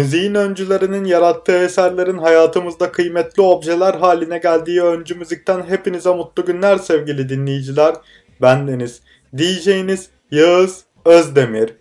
Müziğin 0.00 0.34
öncülerinin 0.34 1.04
yarattığı 1.04 1.64
eserlerin 1.64 2.18
hayatımızda 2.18 2.92
kıymetli 2.92 3.42
objeler 3.42 3.94
haline 3.94 4.38
geldiği 4.38 4.82
öncü 4.82 5.14
müzikten 5.14 5.62
hepinize 5.68 6.14
mutlu 6.14 6.44
günler 6.44 6.76
sevgili 6.76 7.28
dinleyiciler. 7.28 7.94
Ben 8.42 8.68
Deniz. 8.68 9.00
DJ'niz 9.38 10.08
Yağız 10.30 10.84
Özdemir. 11.04 11.74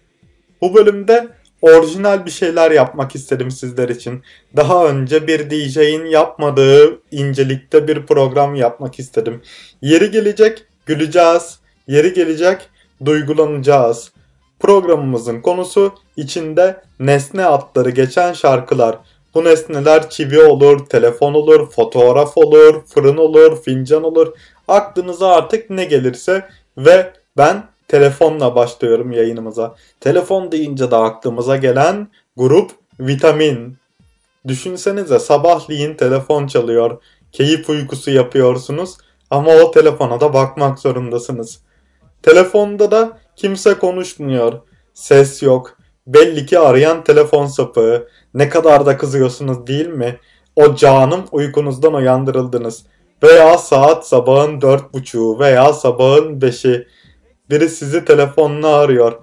Bu 0.61 0.73
bölümde 0.73 1.27
orijinal 1.61 2.25
bir 2.25 2.31
şeyler 2.31 2.71
yapmak 2.71 3.15
istedim 3.15 3.51
sizler 3.51 3.89
için. 3.89 4.23
Daha 4.55 4.87
önce 4.87 5.27
bir 5.27 5.49
DJ'in 5.49 6.05
yapmadığı 6.05 6.99
incelikte 7.11 7.87
bir 7.87 8.05
program 8.05 8.55
yapmak 8.55 8.99
istedim. 8.99 9.41
Yeri 9.81 10.11
gelecek 10.11 10.65
güleceğiz. 10.85 11.59
Yeri 11.87 12.13
gelecek 12.13 12.69
duygulanacağız. 13.05 14.11
Programımızın 14.59 15.41
konusu 15.41 15.93
içinde 16.19 16.81
nesne 16.99 17.45
adları 17.45 17.89
geçen 17.89 18.33
şarkılar. 18.33 18.97
Bu 19.33 19.43
nesneler 19.43 20.09
çivi 20.09 20.41
olur, 20.41 20.85
telefon 20.85 21.33
olur, 21.33 21.71
fotoğraf 21.71 22.37
olur, 22.37 22.85
fırın 22.85 23.17
olur, 23.17 23.63
fincan 23.63 24.03
olur. 24.03 24.33
Aklınıza 24.67 25.27
artık 25.27 25.69
ne 25.69 25.85
gelirse 25.85 26.45
ve 26.77 27.13
ben 27.37 27.63
telefonla 27.87 28.55
başlıyorum 28.55 29.11
yayınımıza. 29.11 29.75
Telefon 29.99 30.51
deyince 30.51 30.91
de 30.91 30.95
aklımıza 30.95 31.55
gelen 31.55 32.07
grup 32.37 32.71
Vitamin. 32.99 33.77
Düşünsenize 34.47 35.19
sabahleyin 35.19 35.93
telefon 35.93 36.47
çalıyor. 36.47 37.01
Keyif 37.31 37.69
uykusu 37.69 38.11
yapıyorsunuz 38.11 38.97
ama 39.29 39.51
o 39.51 39.71
telefona 39.71 40.21
da 40.21 40.33
bakmak 40.33 40.79
zorundasınız. 40.79 41.59
Telefonda 42.23 42.91
da 42.91 43.17
kimse 43.35 43.73
konuşmuyor. 43.73 44.53
Ses 44.93 45.43
yok. 45.43 45.78
Belli 46.13 46.45
ki 46.45 46.59
arayan 46.59 47.03
telefon 47.03 47.45
sapığı. 47.45 48.07
Ne 48.33 48.49
kadar 48.49 48.85
da 48.85 48.97
kızıyorsunuz 48.97 49.67
değil 49.67 49.87
mi? 49.87 50.17
O 50.55 50.75
canım 50.75 51.23
uykunuzdan 51.31 51.93
uyandırıldınız. 51.93 52.83
Veya 53.23 53.57
saat 53.57 54.07
sabahın 54.07 54.61
dört 54.61 54.93
buçuğu 54.93 55.39
veya 55.39 55.73
sabahın 55.73 56.41
beşi. 56.41 56.87
Biri 57.49 57.69
sizi 57.69 58.05
telefonla 58.05 58.67
arıyor. 58.67 59.13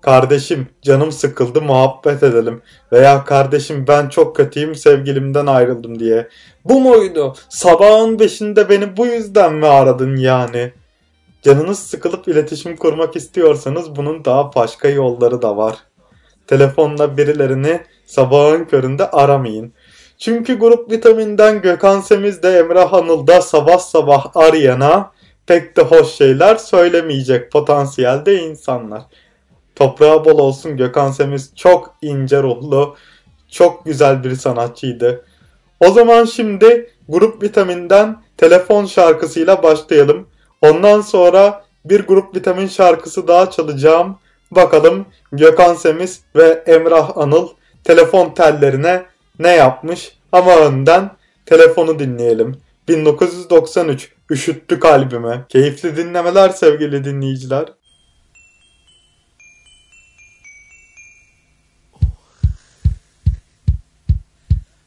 Kardeşim 0.00 0.68
canım 0.82 1.12
sıkıldı 1.12 1.62
muhabbet 1.62 2.22
edelim. 2.22 2.62
Veya 2.92 3.24
kardeşim 3.24 3.84
ben 3.88 4.08
çok 4.08 4.36
kötüyüm 4.36 4.74
sevgilimden 4.74 5.46
ayrıldım 5.46 5.98
diye. 5.98 6.28
Bu 6.64 6.80
muydu? 6.80 7.34
Sabahın 7.48 8.18
beşinde 8.18 8.68
beni 8.68 8.96
bu 8.96 9.06
yüzden 9.06 9.54
mi 9.54 9.66
aradın 9.66 10.16
yani? 10.16 10.72
Canınız 11.42 11.78
sıkılıp 11.78 12.28
iletişim 12.28 12.76
kurmak 12.76 13.16
istiyorsanız 13.16 13.96
bunun 13.96 14.24
daha 14.24 14.54
başka 14.54 14.88
yolları 14.88 15.42
da 15.42 15.56
var. 15.56 15.76
Telefonla 16.50 17.16
birilerini 17.16 17.80
sabahın 18.06 18.64
köründe 18.64 19.10
aramayın. 19.10 19.72
Çünkü 20.18 20.58
grup 20.58 20.90
vitaminden 20.92 21.62
Gökhan 21.62 22.00
Semiz 22.00 22.42
de 22.42 22.58
Emrah 22.58 22.94
Anıl 22.94 23.26
da 23.26 23.42
sabah 23.42 23.78
sabah 23.78 24.36
arayana 24.36 25.12
pek 25.46 25.76
de 25.76 25.82
hoş 25.82 26.08
şeyler 26.08 26.56
söylemeyecek 26.56 27.52
potansiyelde 27.52 28.42
insanlar. 28.42 29.02
Toprağı 29.76 30.24
bol 30.24 30.38
olsun 30.38 30.76
Gökhan 30.76 31.10
Semiz 31.10 31.52
çok 31.56 31.94
ince 32.02 32.42
ruhlu, 32.42 32.96
çok 33.50 33.84
güzel 33.84 34.24
bir 34.24 34.34
sanatçıydı. 34.34 35.24
O 35.80 35.90
zaman 35.90 36.24
şimdi 36.24 36.90
Grup 37.08 37.42
Vitamin'den 37.42 38.22
telefon 38.36 38.86
şarkısıyla 38.86 39.62
başlayalım. 39.62 40.26
Ondan 40.62 41.00
sonra 41.00 41.64
bir 41.84 42.06
Grup 42.06 42.36
Vitamin 42.36 42.66
şarkısı 42.66 43.28
daha 43.28 43.50
çalacağım. 43.50 44.18
Bakalım 44.50 45.06
Gökhan 45.32 45.74
Semiz 45.74 46.20
ve 46.36 46.62
Emrah 46.66 47.16
Anıl 47.16 47.48
telefon 47.84 48.34
tellerine 48.34 49.06
ne 49.38 49.50
yapmış? 49.50 50.12
Ama 50.32 50.56
önden 50.56 51.10
telefonu 51.46 51.98
dinleyelim. 51.98 52.60
1993 52.88 54.12
üşüttü 54.30 54.80
kalbime. 54.80 55.44
Keyifli 55.48 55.96
dinlemeler 55.96 56.48
sevgili 56.48 57.04
dinleyiciler. 57.04 57.64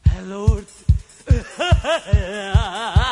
Hello. 0.04 0.46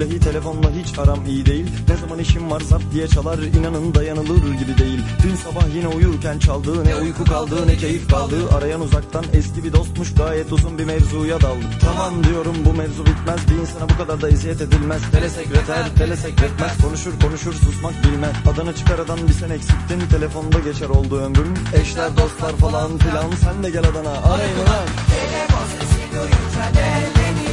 billahi 0.00 0.20
telefonla 0.20 0.70
hiç 0.70 0.98
aram 0.98 1.26
iyi 1.26 1.46
değil. 1.46 1.66
Ne 1.88 1.96
zaman 1.96 2.18
işim 2.18 2.50
var 2.50 2.60
zap 2.60 2.82
diye 2.92 3.08
çalar 3.08 3.38
inanın 3.38 3.94
dayanılır 3.94 4.36
gibi 4.36 4.78
değil. 4.78 5.00
Dün 5.22 5.34
sabah 5.34 5.74
yine 5.74 5.88
uyurken 5.88 6.38
çaldı 6.38 6.84
ne 6.84 6.96
uyku 6.96 7.24
kaldı 7.24 7.66
ne 7.66 7.76
keyif 7.76 8.10
kaldı. 8.10 8.36
Arayan 8.58 8.80
uzaktan 8.80 9.24
eski 9.32 9.64
bir 9.64 9.72
dostmuş 9.72 10.14
gayet 10.14 10.52
uzun 10.52 10.78
bir 10.78 10.84
mevzuya 10.84 11.40
daldı 11.40 11.64
Tamam 11.80 12.24
diyorum 12.24 12.56
bu 12.64 12.72
mevzu 12.72 13.06
bitmez. 13.06 13.40
Bir 13.50 13.60
insana 13.60 13.88
bu 13.88 13.96
kadar 13.98 14.20
da 14.20 14.28
eziyet 14.28 14.60
edilmez. 14.60 15.02
Telesekreter 15.12 15.94
telesekretmez 15.98 16.78
konuşur 16.82 17.12
konuşur 17.22 17.52
susmak 17.52 17.94
bilmez. 18.04 18.34
Adını 18.54 18.74
çıkaradan 18.74 19.28
bir 19.28 19.32
sen 19.32 19.50
eksiktin. 19.50 20.00
Telefonda 20.10 20.58
geçer 20.58 20.88
oldu 20.88 21.20
ömrüm. 21.20 21.54
Eşler 21.74 22.16
dostlar 22.16 22.52
falan 22.52 22.98
filan. 22.98 23.30
Sen 23.44 23.62
de 23.62 23.70
gel 23.70 23.84
Adana 23.88 24.10
arayın 24.10 24.56
ulan. 24.56 24.86
Telefon 25.10 25.66
sesi 25.66 26.00
duyunca 26.12 26.64
dellenirim 26.74 27.49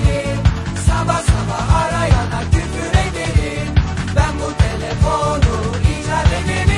Sabah 1.48 1.76
arayana 1.76 2.42
küfür 2.52 2.92
ederim. 2.92 3.76
Ben 4.16 4.34
bu 4.40 4.54
telefonu 4.58 5.78
icat 5.80 6.28
edelim 6.44 6.77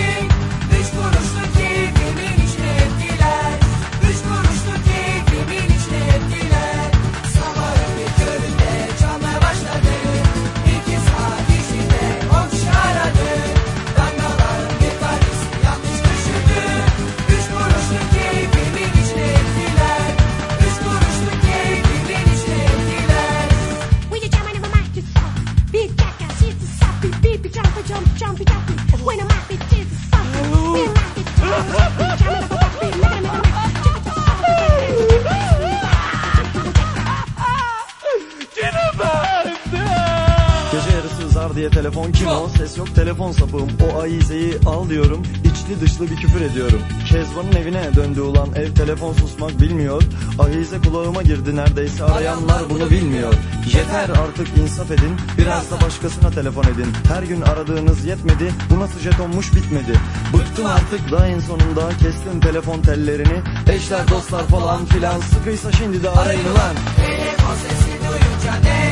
diye 41.60 41.70
telefon 41.70 42.12
kim 42.12 42.28
o? 42.28 42.50
Ses 42.58 42.78
yok 42.78 42.96
telefon 42.96 43.32
sapığım. 43.32 43.70
O 43.86 44.02
ayizeyi 44.02 44.54
al 44.66 44.90
diyorum. 44.90 45.24
İçli 45.44 45.82
dışlı 45.82 46.12
bir 46.12 46.16
küfür 46.16 46.42
ediyorum. 46.42 46.82
Kezban'ın 47.10 47.52
evine 47.62 47.96
döndü 47.96 48.22
ulan 48.22 48.50
ev 48.56 48.74
telefon 48.74 49.14
susmak 49.14 49.62
bilmiyor. 49.62 50.04
Ahize 50.40 50.78
kulağıma 50.82 51.22
girdi 51.22 51.56
neredeyse 51.56 52.04
arayanlar 52.04 52.62
bunu 52.70 52.90
bilmiyor. 52.90 53.34
Yeter 53.66 54.10
artık 54.10 54.58
insaf 54.58 54.92
edin. 54.92 55.16
Biraz 55.38 55.72
da 55.72 55.82
başkasına 55.86 56.32
telefon 56.32 56.64
edin. 56.64 56.88
Her 57.08 57.24
gün 57.24 57.42
aradığınız 57.42 58.06
yetmedi. 58.06 58.54
Bu 58.70 58.80
nasıl 58.80 59.00
jetonmuş 59.00 59.56
bitmedi. 59.56 59.94
Bıktım 60.34 60.66
artık 60.66 61.12
da 61.12 61.28
en 61.28 61.40
sonunda 61.40 61.90
kestim 61.90 62.40
telefon 62.42 62.82
tellerini. 62.82 63.42
Eşler 63.68 64.10
dostlar 64.10 64.48
falan 64.48 64.86
filan 64.86 65.20
sıkıysa 65.20 65.72
şimdi 65.72 66.04
de 66.04 66.10
arayın 66.10 66.46
ulan. 66.46 66.76
Telefon 66.98 67.56
sesi 67.56 67.90
duyunca 67.90 68.64
dellenirim 68.64 68.89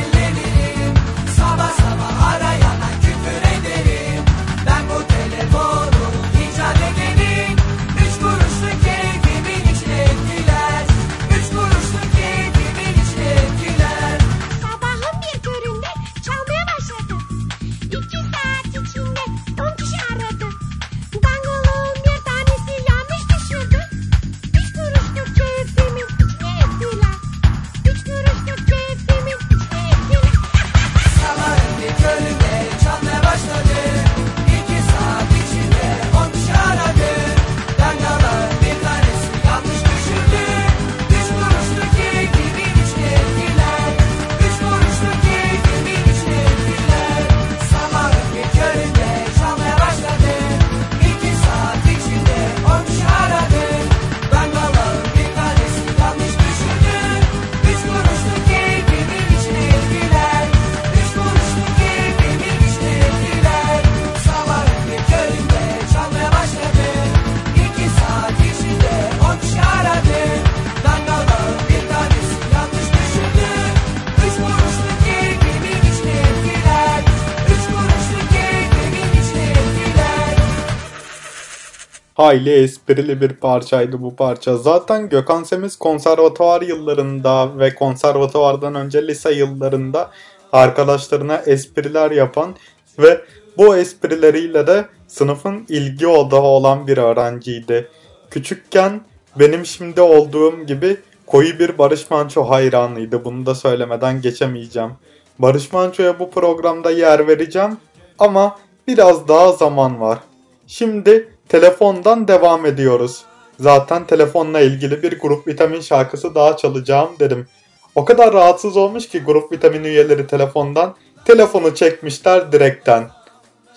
Hayli 82.28 82.52
esprili 82.52 83.20
bir 83.20 83.32
parçaydı 83.32 84.02
bu 84.02 84.16
parça. 84.16 84.56
Zaten 84.56 85.08
Gökhan 85.08 85.42
Semiz 85.42 85.76
konservatuvar 85.76 86.62
yıllarında 86.62 87.58
ve 87.58 87.74
konservatuvardan 87.74 88.74
önce 88.74 89.06
lise 89.06 89.32
yıllarında 89.32 90.10
arkadaşlarına 90.52 91.36
espriler 91.36 92.10
yapan 92.10 92.54
ve 92.98 93.20
bu 93.58 93.76
esprileriyle 93.76 94.66
de 94.66 94.86
sınıfın 95.06 95.66
ilgi 95.68 96.06
odağı 96.06 96.42
olan 96.42 96.86
bir 96.86 96.98
öğrenciydi. 96.98 97.88
Küçükken 98.30 99.00
benim 99.36 99.66
şimdi 99.66 100.00
olduğum 100.00 100.66
gibi 100.66 100.96
koyu 101.26 101.58
bir 101.58 101.78
Barış 101.78 102.10
Manço 102.10 102.42
hayranıydı. 102.42 103.24
Bunu 103.24 103.46
da 103.46 103.54
söylemeden 103.54 104.20
geçemeyeceğim. 104.20 104.90
Barış 105.38 105.72
Manço'ya 105.72 106.18
bu 106.18 106.30
programda 106.30 106.90
yer 106.90 107.28
vereceğim 107.28 107.76
ama 108.18 108.58
biraz 108.88 109.28
daha 109.28 109.52
zaman 109.52 110.00
var. 110.00 110.18
Şimdi 110.66 111.28
telefondan 111.48 112.28
devam 112.28 112.66
ediyoruz. 112.66 113.24
Zaten 113.60 114.06
telefonla 114.06 114.60
ilgili 114.60 115.02
bir 115.02 115.20
grup 115.20 115.46
vitamin 115.46 115.80
şarkısı 115.80 116.34
daha 116.34 116.56
çalacağım 116.56 117.10
dedim. 117.20 117.46
O 117.94 118.04
kadar 118.04 118.32
rahatsız 118.32 118.76
olmuş 118.76 119.08
ki 119.08 119.20
grup 119.20 119.52
vitamin 119.52 119.84
üyeleri 119.84 120.26
telefondan 120.26 120.94
telefonu 121.24 121.74
çekmişler 121.74 122.52
direkten. 122.52 123.10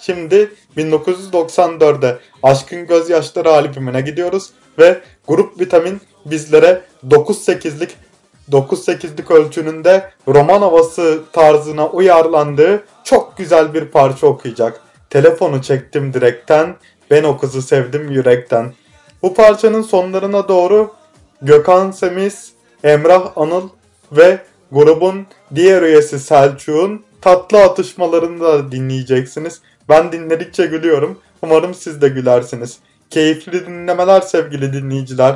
Şimdi 0.02 0.54
1994'de 0.78 2.20
Aşkın 2.44 2.88
Gözyaşları 2.88 3.52
albümüne 3.52 4.02
gidiyoruz 4.02 4.50
ve 4.80 5.02
Grup 5.28 5.60
Vitamin 5.60 6.02
bizlere 6.26 6.82
9-8'lik 7.08 7.90
9-8'lik 8.52 9.32
ölçününde 9.32 10.12
roman 10.28 10.62
havası 10.62 11.22
tarzına 11.34 11.88
uyarlandığı 11.88 12.84
çok 13.04 13.38
güzel 13.38 13.74
bir 13.74 13.86
parça 13.86 14.28
okuyacak. 14.28 14.82
Telefonu 15.10 15.62
çektim 15.62 16.14
direkten, 16.14 16.76
ben 17.12 17.24
o 17.24 17.38
kızı 17.38 17.62
sevdim 17.62 18.12
yürekten. 18.12 18.74
Bu 19.22 19.34
parçanın 19.34 19.82
sonlarına 19.82 20.48
doğru 20.48 20.92
Gökhan 21.42 21.92
Semiz, 21.92 22.52
Emrah 22.84 23.32
Anıl 23.36 23.70
ve 24.12 24.40
grubun 24.72 25.26
diğer 25.56 25.82
üyesi 25.82 26.20
Selçuk'un 26.20 27.04
tatlı 27.22 27.64
atışmalarını 27.64 28.42
da 28.42 28.72
dinleyeceksiniz. 28.72 29.62
Ben 29.90 30.12
dinledikçe 30.12 30.66
gülüyorum. 30.66 31.20
Umarım 31.42 31.74
siz 31.74 32.02
de 32.02 32.10
gülersiniz. 32.10 32.78
Keyifli 33.10 33.66
dinlemeler 33.66 34.22
sevgili 34.22 34.74
dinleyiciler. 34.74 35.36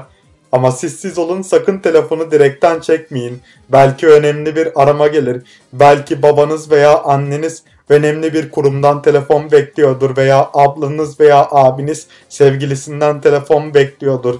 Ama 0.51 0.71
siz 0.71 1.17
olun 1.17 1.41
sakın 1.41 1.79
telefonu 1.79 2.31
direkten 2.31 2.79
çekmeyin. 2.79 3.41
Belki 3.69 4.07
önemli 4.07 4.55
bir 4.55 4.81
arama 4.81 5.07
gelir. 5.07 5.41
Belki 5.73 6.21
babanız 6.21 6.71
veya 6.71 6.99
anneniz 7.03 7.63
önemli 7.89 8.33
bir 8.33 8.51
kurumdan 8.51 9.01
telefon 9.01 9.51
bekliyordur 9.51 10.17
veya 10.17 10.49
ablanız 10.53 11.19
veya 11.19 11.47
abiniz 11.51 12.07
sevgilisinden 12.29 13.21
telefon 13.21 13.73
bekliyordur. 13.73 14.35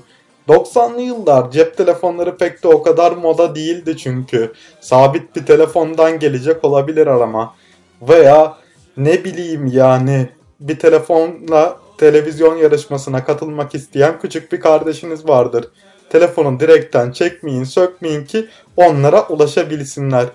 90'lı 0.48 1.02
yıllar 1.02 1.52
cep 1.52 1.78
telefonları 1.78 2.38
pek 2.38 2.64
de 2.64 2.68
o 2.68 2.84
kadar 2.84 3.12
moda 3.12 3.56
değildi 3.56 3.98
çünkü. 3.98 4.54
Sabit 4.82 5.36
bir 5.36 5.46
telefondan 5.46 6.20
gelecek 6.20 6.64
olabilir 6.66 7.08
arama. 7.08 7.56
Veya 8.02 8.58
ne 8.98 9.24
bileyim 9.24 9.68
yani 9.68 10.30
bir 10.60 10.80
telefonla 10.80 11.78
televizyon 11.98 12.56
yarışmasına 12.56 13.26
katılmak 13.26 13.76
isteyen 13.76 14.20
küçük 14.20 14.52
bir 14.52 14.60
kardeşiniz 14.60 15.28
vardır. 15.28 15.66
Telefonu 16.10 16.60
direkten 16.60 17.12
çekmeyin, 17.12 17.64
sökmeyin 17.64 18.26
ki 18.26 18.48
onlara 18.78 19.28
ulaşabilsinler. 19.28 20.26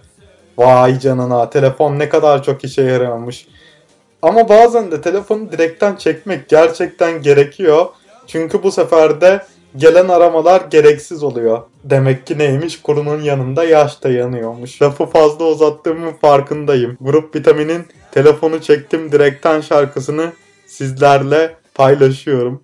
Vay 0.61 0.99
canına 0.99 1.51
telefon 1.51 1.99
ne 1.99 2.09
kadar 2.09 2.43
çok 2.43 2.65
işe 2.65 2.83
yarıyormuş. 2.83 3.47
Ama 4.23 4.49
bazen 4.49 4.91
de 4.91 5.01
telefonu 5.01 5.53
direkten 5.53 5.97
çekmek 5.97 6.49
gerçekten 6.49 7.23
gerekiyor. 7.23 7.87
Çünkü 8.27 8.63
bu 8.63 8.73
sefer 8.73 9.21
de 9.21 9.43
gelen 9.77 10.09
aramalar 10.09 10.63
gereksiz 10.71 11.23
oluyor. 11.23 11.63
Demek 11.85 12.27
ki 12.27 12.39
neymiş 12.39 12.83
kurunun 12.83 13.23
yanında 13.23 13.65
yaş 13.65 14.03
da 14.03 14.09
yanıyormuş. 14.09 14.83
Lafı 14.83 15.07
fazla 15.07 15.45
uzattığımın 15.45 16.13
farkındayım. 16.13 16.97
Grup 17.01 17.37
Vitamin'in 17.37 17.87
telefonu 18.13 18.61
çektim 18.61 19.13
direkten 19.13 19.61
şarkısını 19.61 20.33
sizlerle 20.67 21.55
paylaşıyorum. 21.75 22.63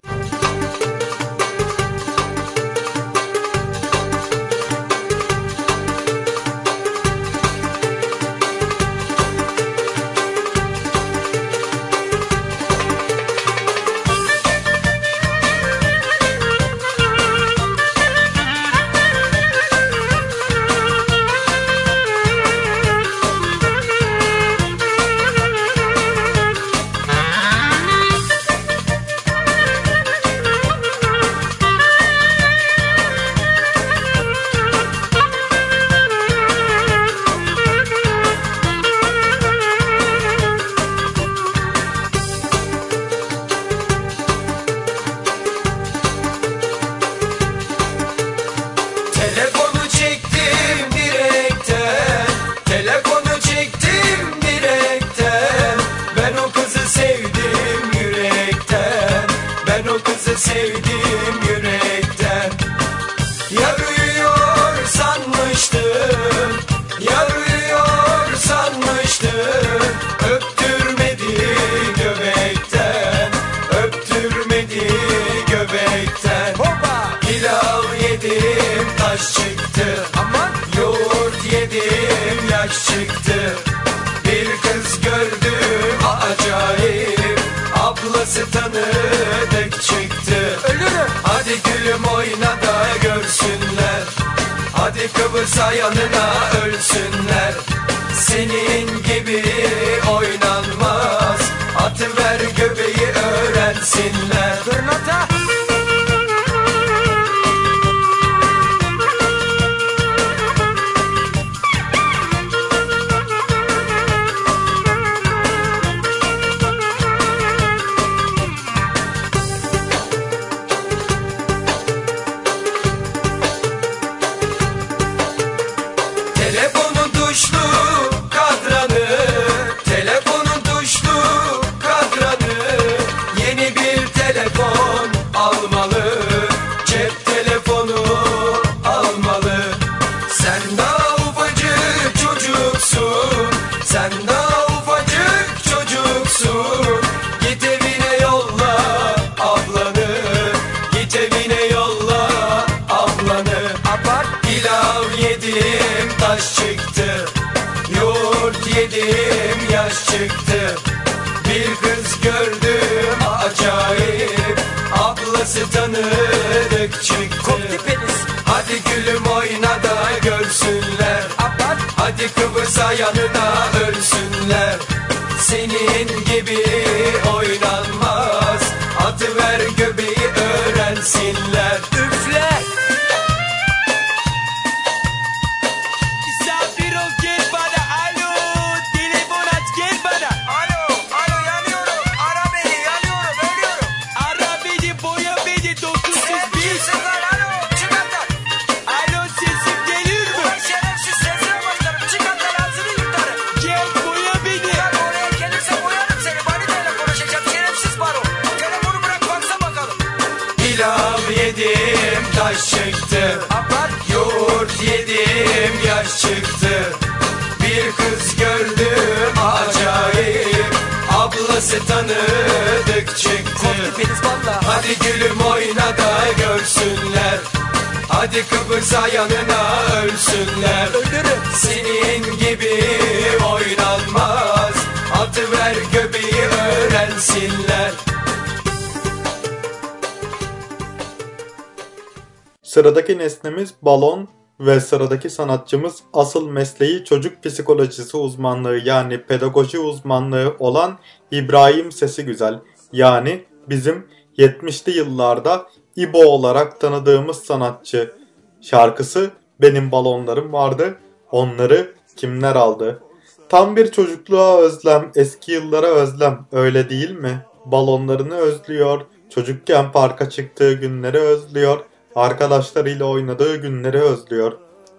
Sıradaki 242.76 243.18
nesnemiz 243.18 243.74
balon 243.82 244.28
ve 244.60 244.80
sıradaki 244.80 245.30
sanatçımız 245.30 246.02
asıl 246.12 246.48
mesleği 246.48 247.04
çocuk 247.04 247.44
psikolojisi 247.44 248.16
uzmanlığı 248.16 248.78
yani 248.84 249.22
pedagoji 249.22 249.78
uzmanlığı 249.78 250.56
olan 250.58 250.98
İbrahim 251.30 251.92
Sesi 251.92 252.24
Güzel. 252.24 252.60
Yani 252.92 253.44
bizim 253.68 254.06
70'li 254.38 254.96
yıllarda 254.96 255.66
İbo 255.96 256.18
olarak 256.18 256.80
tanıdığımız 256.80 257.36
sanatçı. 257.36 258.14
Şarkısı 258.60 259.30
Benim 259.60 259.92
Balonlarım 259.92 260.52
vardı. 260.52 260.98
Onları 261.32 261.94
kimler 262.16 262.56
aldı? 262.56 263.02
Tam 263.48 263.76
bir 263.76 263.92
çocukluğa 263.92 264.58
özlem, 264.58 265.10
eski 265.14 265.52
yıllara 265.52 265.86
özlem. 265.86 266.46
Öyle 266.52 266.90
değil 266.90 267.10
mi? 267.10 267.44
Balonlarını 267.64 268.34
özlüyor. 268.34 269.00
Çocukken 269.30 269.92
parka 269.92 270.30
çıktığı 270.30 270.72
günleri 270.72 271.18
özlüyor. 271.18 271.80
Arkadaşlarıyla 272.16 273.04
oynadığı 273.04 273.56
günleri 273.56 274.00
özlüyor. 274.00 274.52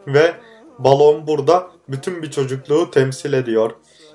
Ve 0.07 0.33
balon 0.79 1.27
burada 1.27 1.67
bütün 1.89 2.23
bir 2.23 2.31
çocukluğu 2.31 2.91
temsil 2.91 3.33
ediyor. 3.33 3.71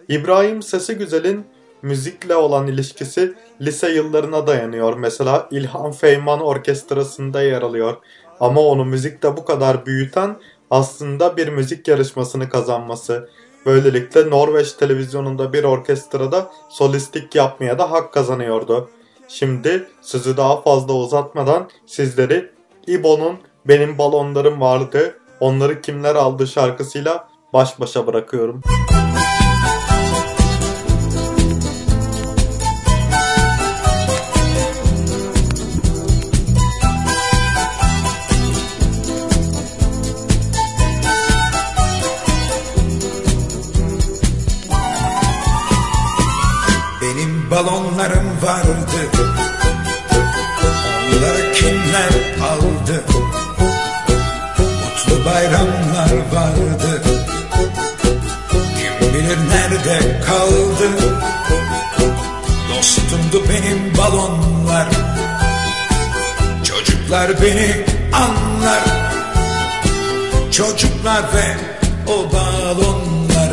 İbrahim 0.09 0.62
Sesi 0.62 0.94
Güzel'in 0.94 1.44
müzikle 1.82 2.37
olan 2.37 2.66
ilişkisi 2.66 3.35
lise 3.61 3.92
yıllarına 3.92 4.47
dayanıyor. 4.47 4.97
Mesela 4.97 5.49
İlhan 5.50 5.92
Feyman 5.92 6.40
Orkestrası'nda 6.40 7.42
yer 7.42 7.62
alıyor. 7.62 7.97
Ama 8.40 8.61
onu 8.61 8.85
müzikte 8.85 9.37
bu 9.37 9.44
kadar 9.44 9.87
büyüten 9.87 10.37
aslında 10.71 11.37
bir 11.37 11.49
müzik 11.49 11.88
yarışmasını 11.88 12.49
kazanması. 12.49 13.28
Böylelikle 13.66 14.30
Norveç 14.30 14.73
televizyonunda 14.73 15.52
bir 15.52 15.64
orkestrada 15.64 16.50
solistlik 16.68 17.35
yapmaya 17.35 17.78
da 17.78 17.90
hak 17.90 18.12
kazanıyordu. 18.12 18.90
Şimdi 19.28 19.88
sözü 20.00 20.37
daha 20.37 20.61
fazla 20.61 20.94
uzatmadan 20.94 21.68
sizleri 21.87 22.50
İbo'nun 22.87 23.39
Benim 23.69 23.99
Balonlarım 23.99 24.61
Vardı, 24.61 25.19
Onları 25.41 25.81
Kimler 25.81 26.15
Aldı 26.15 26.47
şarkısıyla 26.47 27.29
baş 27.53 27.81
başa 27.81 28.07
bırakıyorum. 28.07 28.61
Benim 47.03 47.51
balonlarım 47.51 48.27
vardı 48.43 49.32
Bayramlar 55.26 56.12
vardı. 56.33 57.02
Kim 58.52 59.14
bilir 59.14 59.38
nerede 59.49 60.21
kaldı? 60.21 60.88
Dostumdu 62.71 63.49
benim 63.49 63.97
balonlar. 63.99 64.88
Çocuklar 66.64 67.43
beni 67.43 67.85
anlar. 68.12 68.83
Çocuklar 70.52 71.23
ve 71.35 71.57
o 72.07 72.33
balonlar. 72.33 73.52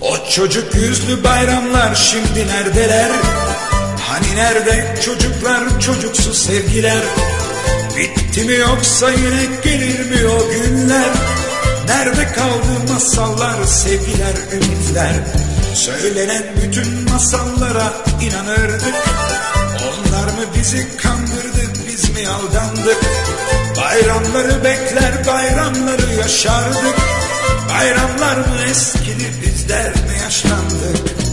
O 0.00 0.30
çocuk 0.30 0.74
yüzlü 0.74 1.24
bayramlar 1.24 1.94
şimdi 1.94 2.46
neredeler? 2.48 3.10
Hani 4.08 4.36
nerede 4.36 4.94
çocuklar 5.04 5.80
çocuksu 5.80 6.34
sevgiler? 6.34 7.02
Bitti 7.96 8.44
mi 8.44 8.54
yoksa 8.54 9.10
yine 9.10 9.46
gelir 9.64 10.10
mi 10.10 10.28
o 10.28 10.48
günler? 10.50 11.12
Nerede 11.88 12.32
kaldı 12.32 12.92
masallar, 12.92 13.64
sevgiler, 13.64 14.34
ümitler? 14.52 15.14
Söylenen 15.74 16.42
bütün 16.62 17.10
masallara 17.10 17.92
inanırdık. 18.22 18.94
Onlar 19.82 20.24
mı 20.24 20.44
bizi 20.58 20.96
kandırdı, 20.96 21.72
biz 21.88 22.10
mi 22.10 22.28
aldandık? 22.28 22.98
Bayramları 23.76 24.64
bekler, 24.64 25.26
bayramları 25.26 26.14
yaşardık. 26.18 26.96
Bayramlar 27.68 28.36
mı 28.36 28.56
eskidi, 28.70 29.32
bizler 29.42 29.90
mi 29.90 30.18
yaşlandık? 30.24 31.25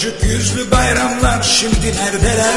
Çocuk 0.00 0.22
yüzlü 0.24 0.70
bayramlar 0.70 1.42
şimdi 1.42 1.92
neredeler? 1.96 2.54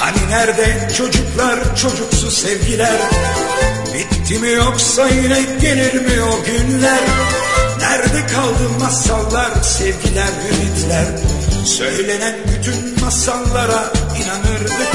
Hani 0.00 0.30
nerede 0.30 0.88
çocuklar 0.96 1.76
çocuksu 1.76 2.30
sevgiler? 2.30 3.00
Bitti 3.94 4.38
mi 4.38 4.50
yoksa 4.50 5.08
yine 5.08 5.42
gelir 5.60 5.94
mi 5.94 6.22
o 6.22 6.44
günler? 6.44 7.00
Nerede 7.80 8.26
kaldı 8.26 8.68
masallar, 8.80 9.62
sevgiler, 9.62 10.28
ümitler? 10.52 11.06
Söylenen 11.64 12.34
bütün 12.48 13.04
masallara 13.04 13.92
inanırdık. 14.16 14.92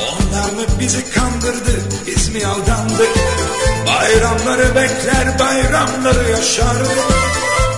Onlar 0.00 0.52
mı 0.52 0.66
bizi 0.80 1.10
kandırdı, 1.10 1.80
biz 2.06 2.28
mi 2.28 2.46
aldandık? 2.46 3.10
Bayramları 3.86 4.74
bekler, 4.74 5.38
bayramları 5.38 6.30
yaşardık. 6.30 6.98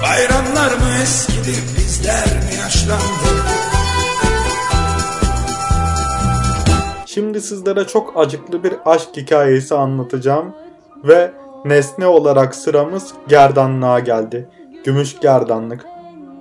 Bayramlar 0.02 0.72
mı 0.72 1.02
eskidi, 1.02 1.54
bizler 1.78 2.45
yaşlandık? 2.86 3.46
Şimdi 7.06 7.40
sizlere 7.40 7.86
çok 7.86 8.12
acıklı 8.16 8.64
bir 8.64 8.74
aşk 8.84 9.08
hikayesi 9.16 9.74
anlatacağım 9.74 10.54
ve 11.04 11.32
nesne 11.64 12.06
olarak 12.06 12.54
sıramız 12.54 13.12
gerdanlığa 13.28 14.00
geldi. 14.00 14.48
Gümüş 14.84 15.20
gerdanlık. 15.20 15.86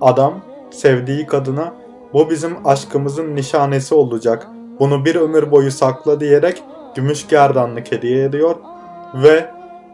Adam 0.00 0.34
sevdiği 0.70 1.26
kadına 1.26 1.74
bu 2.12 2.30
bizim 2.30 2.66
aşkımızın 2.66 3.36
nişanesi 3.36 3.94
olacak. 3.94 4.46
Bunu 4.80 5.04
bir 5.04 5.14
ömür 5.14 5.50
boyu 5.50 5.70
sakla 5.70 6.20
diyerek 6.20 6.62
gümüş 6.94 7.28
gerdanlık 7.28 7.92
hediye 7.92 8.24
ediyor 8.24 8.56
ve 9.14 9.50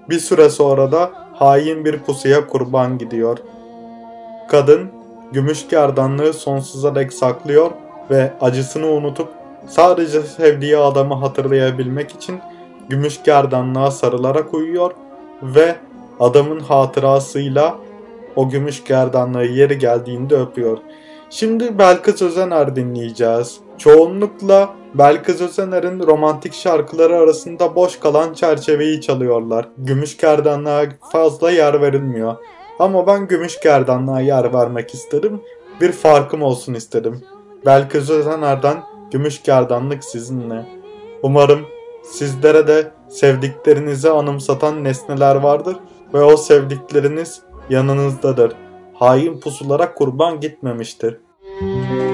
bir 0.09 0.19
süre 0.19 0.51
sonra 0.51 0.93
da 0.93 1.11
hain 1.35 1.85
bir 1.85 1.99
pusuya 1.99 2.47
kurban 2.47 2.99
gidiyor. 2.99 3.39
Kadın 4.51 5.02
gümüş 5.33 5.69
gerdanlığı 5.69 6.33
sonsuza 6.33 6.95
dek 6.95 7.13
saklıyor 7.13 7.71
ve 8.11 8.33
acısını 8.41 8.87
unutup 8.87 9.29
sadece 9.69 10.23
sevdiği 10.23 10.77
adamı 10.77 11.15
hatırlayabilmek 11.15 12.11
için 12.11 12.41
gümüş 12.89 13.23
gerdanlığa 13.23 13.91
sarılarak 13.91 14.55
uyuyor 14.55 14.91
ve 15.43 15.77
adamın 16.21 16.61
hatırasıyla 16.61 17.79
o 18.37 18.49
gümüş 18.49 18.85
gerdanlığı 18.85 19.45
yeri 19.45 19.79
geldiğinde 19.79 20.37
öpüyor. 20.37 20.79
Şimdi 21.31 21.79
Belkıs 21.79 22.23
Özener 22.23 22.77
dinleyeceğiz. 22.77 23.61
Çoğunlukla 23.79 24.69
Belkıs 24.95 25.41
Özener'in 25.41 26.01
romantik 26.07 26.55
şarkıları 26.55 27.17
arasında 27.17 27.75
boş 27.75 28.01
kalan 28.01 28.35
çerçeveyi 28.35 29.01
çalıyorlar. 29.01 29.69
Gümüş 29.79 30.17
Gerdanlığa 30.17 30.85
fazla 31.13 31.51
yer 31.51 31.81
verilmiyor. 31.81 32.37
Ama 32.83 33.07
ben 33.07 33.29
Gümüş 33.29 33.61
Gerdanlığa 33.61 34.21
yer 34.21 34.53
vermek 34.53 34.95
istedim. 34.95 35.41
Bir 35.81 35.93
farkım 35.93 36.43
olsun 36.43 36.75
istedim. 36.75 37.25
Belkıs 37.67 38.11
Özener'den 38.11 38.83
Gümüş 39.11 39.43
Gerdanlık 39.43 40.05
sizinle. 40.05 40.67
Umarım 41.23 41.61
sizlere 42.05 42.67
de 42.67 42.91
sevdiklerinizi 43.09 44.11
anımsatan 44.11 44.85
nesneler 44.85 45.35
vardır 45.35 45.77
ve 46.15 46.23
o 46.23 46.37
sevdikleriniz 46.37 47.43
yanınızdadır. 47.71 48.53
Hain 48.95 49.41
pusulara 49.41 49.95
kurban 49.95 50.41
gitmemiştir. 50.41 51.17
Sevdiğimi 51.61 52.12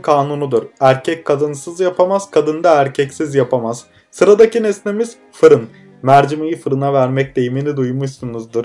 Tabiatın 0.00 0.28
kanunudur. 0.28 0.62
Erkek 0.80 1.24
kadınsız 1.24 1.80
yapamaz, 1.80 2.30
kadın 2.30 2.64
da 2.64 2.74
erkeksiz 2.74 3.34
yapamaz. 3.34 3.84
Sıradaki 4.10 4.62
nesnemiz 4.62 5.16
fırın. 5.32 5.68
Mercimeği 6.02 6.56
fırına 6.56 6.92
vermek 6.92 7.36
deyimini 7.36 7.76
duymuşsunuzdur. 7.76 8.64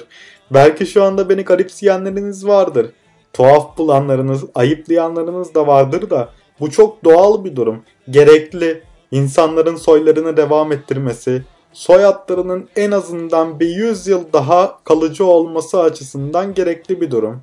Belki 0.51 0.85
şu 0.85 1.03
anda 1.03 1.29
beni 1.29 1.41
garipseyenleriniz 1.43 2.47
vardır. 2.47 2.91
Tuhaf 3.33 3.77
bulanlarınız, 3.77 4.43
ayıplayanlarınız 4.55 5.53
da 5.53 5.67
vardır 5.67 6.09
da 6.09 6.29
bu 6.59 6.71
çok 6.71 7.03
doğal 7.03 7.43
bir 7.43 7.55
durum. 7.55 7.83
Gerekli. 8.09 8.83
İnsanların 9.11 9.75
soylarını 9.75 10.37
devam 10.37 10.71
ettirmesi, 10.71 11.43
soyadlarının 11.73 12.69
en 12.75 12.91
azından 12.91 13.59
bir 13.59 13.67
100 13.67 14.07
yıl 14.07 14.23
daha 14.33 14.79
kalıcı 14.83 15.25
olması 15.25 15.79
açısından 15.79 16.53
gerekli 16.53 17.01
bir 17.01 17.11
durum. 17.11 17.41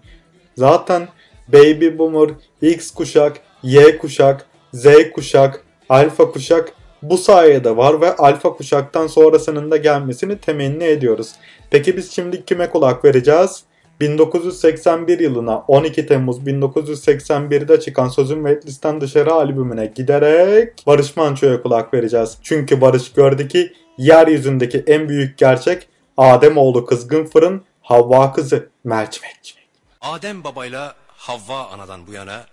Zaten 0.56 1.08
Baby 1.48 1.98
Boomer, 1.98 2.30
X 2.62 2.90
kuşak, 2.90 3.40
Y 3.62 3.98
kuşak, 3.98 4.46
Z 4.72 4.86
kuşak, 5.14 5.64
Alfa 5.88 6.30
kuşak 6.30 6.72
bu 7.02 7.18
sayede 7.18 7.76
var 7.76 8.00
ve 8.00 8.16
Alfa 8.16 8.52
kuşaktan 8.52 9.06
sonrasının 9.06 9.70
da 9.70 9.76
gelmesini 9.76 10.38
temenni 10.38 10.84
ediyoruz. 10.84 11.32
Peki 11.70 11.96
biz 11.96 12.12
şimdi 12.12 12.44
kime 12.44 12.70
kulak 12.70 13.04
vereceğiz? 13.04 13.64
1981 14.00 15.18
yılına 15.18 15.58
12 15.68 16.06
Temmuz 16.06 16.38
1981'de 16.38 17.80
çıkan 17.80 18.08
Sözün 18.08 18.38
Meclisten 18.38 19.00
Dışarı 19.00 19.32
albümüne 19.32 19.86
giderek 19.86 20.86
Barış 20.86 21.16
Manço'ya 21.16 21.62
kulak 21.62 21.94
vereceğiz. 21.94 22.38
Çünkü 22.42 22.80
Barış 22.80 23.12
gördü 23.12 23.48
ki 23.48 23.72
yeryüzündeki 23.98 24.84
en 24.86 25.08
büyük 25.08 25.38
gerçek 25.38 25.88
Ademoğlu 26.16 26.86
kızgın 26.86 27.24
fırın, 27.24 27.62
Havva 27.82 28.32
kızı 28.32 28.68
mercimek. 28.84 29.56
Adem 30.00 30.44
babayla 30.44 30.94
Havva 31.16 31.66
anadan 31.66 32.06
bu 32.06 32.12
yana 32.12 32.44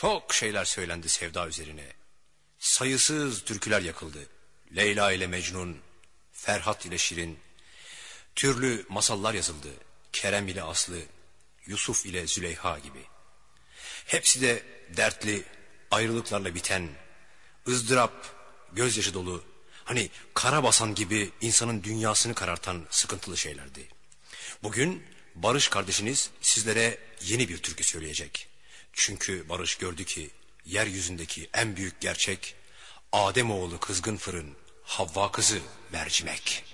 çok 0.00 0.34
şeyler 0.34 0.64
söylendi 0.64 1.08
sevda 1.08 1.48
üzerine. 1.48 1.84
Sayısız 2.58 3.44
türküler 3.44 3.80
yakıldı. 3.80 4.18
Leyla 4.76 5.12
ile 5.12 5.26
Mecnun, 5.26 5.78
Ferhat 6.32 6.86
ile 6.86 6.98
Şirin, 6.98 7.38
türlü 8.34 8.86
masallar 8.88 9.34
yazıldı. 9.34 9.68
Kerem 10.12 10.48
ile 10.48 10.62
Aslı, 10.62 10.98
Yusuf 11.66 12.06
ile 12.06 12.26
Züleyha 12.26 12.78
gibi. 12.78 13.02
Hepsi 14.06 14.40
de 14.40 14.62
dertli, 14.96 15.44
ayrılıklarla 15.90 16.54
biten, 16.54 16.88
ızdırap, 17.68 18.34
gözyaşı 18.72 19.14
dolu, 19.14 19.44
hani 19.84 20.10
kara 20.34 20.62
basan 20.62 20.94
gibi 20.94 21.30
insanın 21.40 21.82
dünyasını 21.82 22.34
karartan 22.34 22.86
sıkıntılı 22.90 23.36
şeylerdi. 23.36 23.88
Bugün 24.62 25.06
Barış 25.34 25.68
kardeşiniz 25.68 26.30
sizlere 26.40 26.98
yeni 27.20 27.48
bir 27.48 27.58
türkü 27.58 27.84
söyleyecek. 27.84 28.55
Çünkü 28.98 29.48
Barış 29.48 29.74
gördü 29.74 30.04
ki 30.04 30.30
yeryüzündeki 30.64 31.48
en 31.54 31.76
büyük 31.76 32.00
gerçek 32.00 32.54
Ademoğlu 33.12 33.80
kızgın 33.80 34.16
fırın, 34.16 34.54
Havva 34.82 35.32
kızı 35.32 35.58
mercimek. 35.92 36.64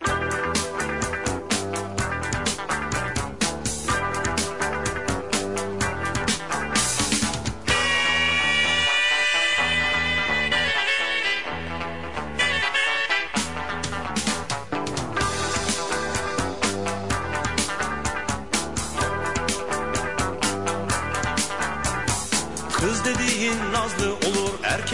Kız 0.00 0.47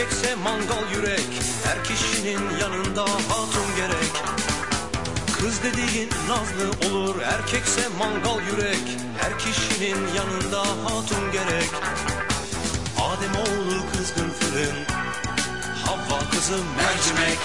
Erkekse 0.04 0.34
mangal 0.34 0.90
yürek. 0.94 1.30
Her 1.64 1.84
kişinin 1.84 2.58
yanında 2.60 3.02
hatun 3.02 3.68
gerek. 3.76 4.12
Kız 5.38 5.62
dediğin 5.62 6.10
nazlı 6.28 6.88
olur 6.90 7.22
Erkekse 7.22 7.88
mangal 7.98 8.46
yürek. 8.46 8.84
Her 9.20 9.38
kişinin 9.38 9.98
yanında 10.16 10.60
hatun 10.60 11.32
gerek. 11.32 11.70
Ademoğlu 12.98 13.82
kızgın 13.92 14.30
fırın 14.30 14.76
Havva 15.84 16.30
kızım 16.30 16.66
mercimek. 16.76 17.38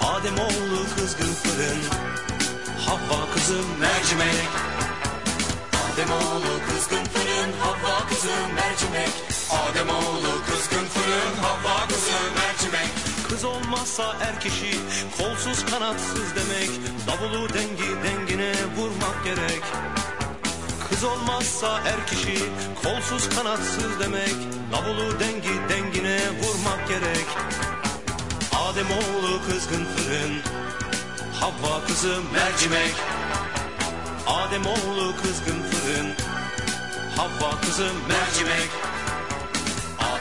Ademoğlu 0.00 0.86
kızgın 0.96 1.34
fırın 1.34 1.80
Havva 2.86 3.34
kızım 3.34 3.66
mercimek. 3.80 4.48
Ademoğlu 5.84 6.60
kızgın 6.68 7.04
fırın 7.04 7.52
Havva 7.60 8.08
kızım 8.08 8.54
mercimek. 8.54 9.10
Ademoğlu 9.50 10.44
kızgın 10.46 10.86
fırın 10.86 10.93
Havva 11.42 11.88
kızım 11.88 12.24
mercimek. 12.36 12.90
Kız 13.28 13.44
olmazsa 13.44 14.16
er 14.22 14.40
kişi 14.40 14.80
kolsuz 15.18 15.66
kanatsız 15.66 16.34
demek. 16.36 16.70
Davulu 17.06 17.48
dengi 17.48 17.88
dengine 18.04 18.52
vurmak 18.76 19.24
gerek. 19.24 19.62
Kız 20.88 21.04
olmazsa 21.04 21.80
er 21.86 22.06
kişi 22.06 22.38
kolsuz 22.82 23.28
kanatsız 23.36 24.00
demek. 24.00 24.34
Davulu 24.72 25.20
dengi 25.20 25.68
dengine 25.68 26.18
vurmak 26.42 26.88
gerek. 26.88 27.26
Ademoğlu 28.52 29.40
kızgın 29.46 29.84
fırın 29.84 30.40
Havva 31.40 31.86
kızım 31.86 32.24
mercimek. 32.32 32.94
Ademoğlu 34.26 35.16
kızgın 35.22 35.62
fırın 35.70 36.12
Havva 37.16 37.60
kızım 37.60 37.96
mercimek 38.08 38.93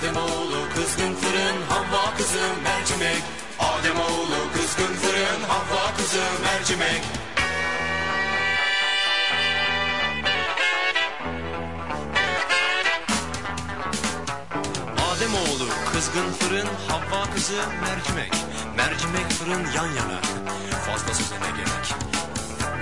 Ademoğlu 0.03 0.69
kızgın 0.75 1.15
fırın 1.15 1.61
Havva 1.69 2.17
kızım 2.17 2.61
mercimek. 2.63 3.23
Ademoğlu 3.59 4.51
kızgın 4.53 4.93
fırın 4.95 5.41
Havva 5.47 5.95
kızım 5.97 6.43
mercimek. 6.43 7.01
Ademoğlu 15.11 15.69
kızgın 15.93 16.31
fırın 16.39 16.67
Havva 16.87 17.33
kızı 17.35 17.61
mercimek. 17.81 18.31
Mercimek 18.77 19.31
fırın 19.31 19.65
yan 19.75 19.87
yana 19.95 20.21
Fazlası 20.85 21.33
ne 21.33 21.57
gerek 21.57 22.12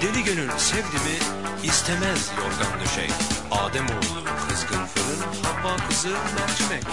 Deli 0.01 0.23
gönül 0.23 0.49
sevdi 0.57 0.95
mi 1.05 1.17
istemez 1.63 2.31
yorgan 2.37 2.79
döşek. 2.81 3.11
Ademoğlu 3.51 4.23
kızgın 4.49 4.85
fırın 4.85 5.43
Havva 5.43 5.77
kızı 5.89 6.09
mercimek. 6.09 6.83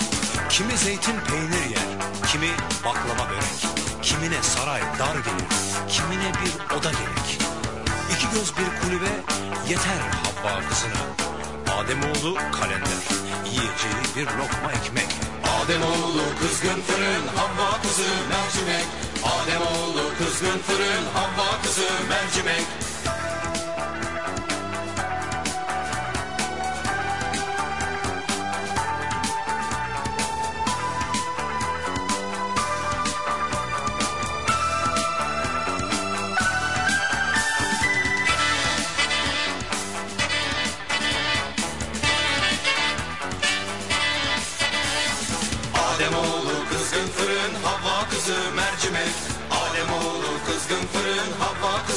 Kimi 0.49 0.77
zeytin 0.77 1.16
peynir 1.29 1.71
yer 1.71 1.88
Kimi 2.33 2.49
baklava 2.85 3.31
börek. 3.31 3.59
Kimine 4.03 4.42
saray 4.42 4.81
dar 4.81 5.14
gelir 5.14 5.49
Kimine 5.88 6.33
bir 6.40 6.75
oda 6.77 6.90
gerek. 6.90 7.38
İki 8.12 8.27
göz 8.35 8.53
bir 8.57 8.81
kulübe 8.81 9.12
yeter 9.68 10.01
Havva 10.23 10.61
kızına. 10.68 11.03
Ademoğlu 11.79 12.35
kalender 12.35 13.03
Yiyeceği 13.44 14.05
bir 14.16 14.27
lokma 14.27 14.73
ekmek. 14.73 15.09
Ademoğlu 15.64 16.23
kızgın 16.40 16.83
fırın 16.83 17.27
Havva 17.37 17.83
kızı 17.83 18.09
mercimek 18.31 19.08
Ademoğlu 19.24 20.09
kızgın 20.18 20.59
fırın 20.59 21.04
Havva 21.14 21.62
kızı 21.62 21.88
mercimek 22.09 22.66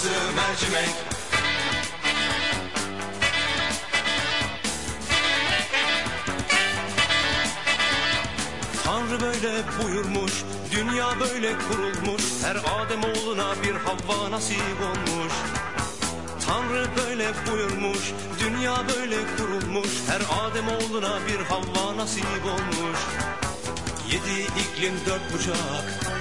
Kızı 0.01 0.13
mercimek. 0.35 0.89
Tanrı 8.83 9.21
böyle 9.21 9.63
buyurmuş, 9.83 10.33
dünya 10.71 11.19
böyle 11.19 11.53
kurulmuş. 11.57 12.23
Her 12.43 12.55
Ademoğluna 12.55 13.53
bir 13.63 13.75
Havva 13.75 14.31
nasip 14.31 14.57
olmuş. 14.81 15.33
Tanrı 16.47 16.87
böyle 16.97 17.31
buyurmuş, 17.51 17.99
dünya 18.39 18.75
böyle 18.95 19.17
kurulmuş. 19.37 19.89
Her 20.07 20.21
Ademoğluna 20.45 21.19
bir 21.27 21.45
Havva 21.45 21.97
nasip 21.97 22.45
olmuş. 22.45 22.99
Yedi 24.11 24.41
iklim 24.41 24.93
dört 25.05 25.33
bucak 25.33 26.11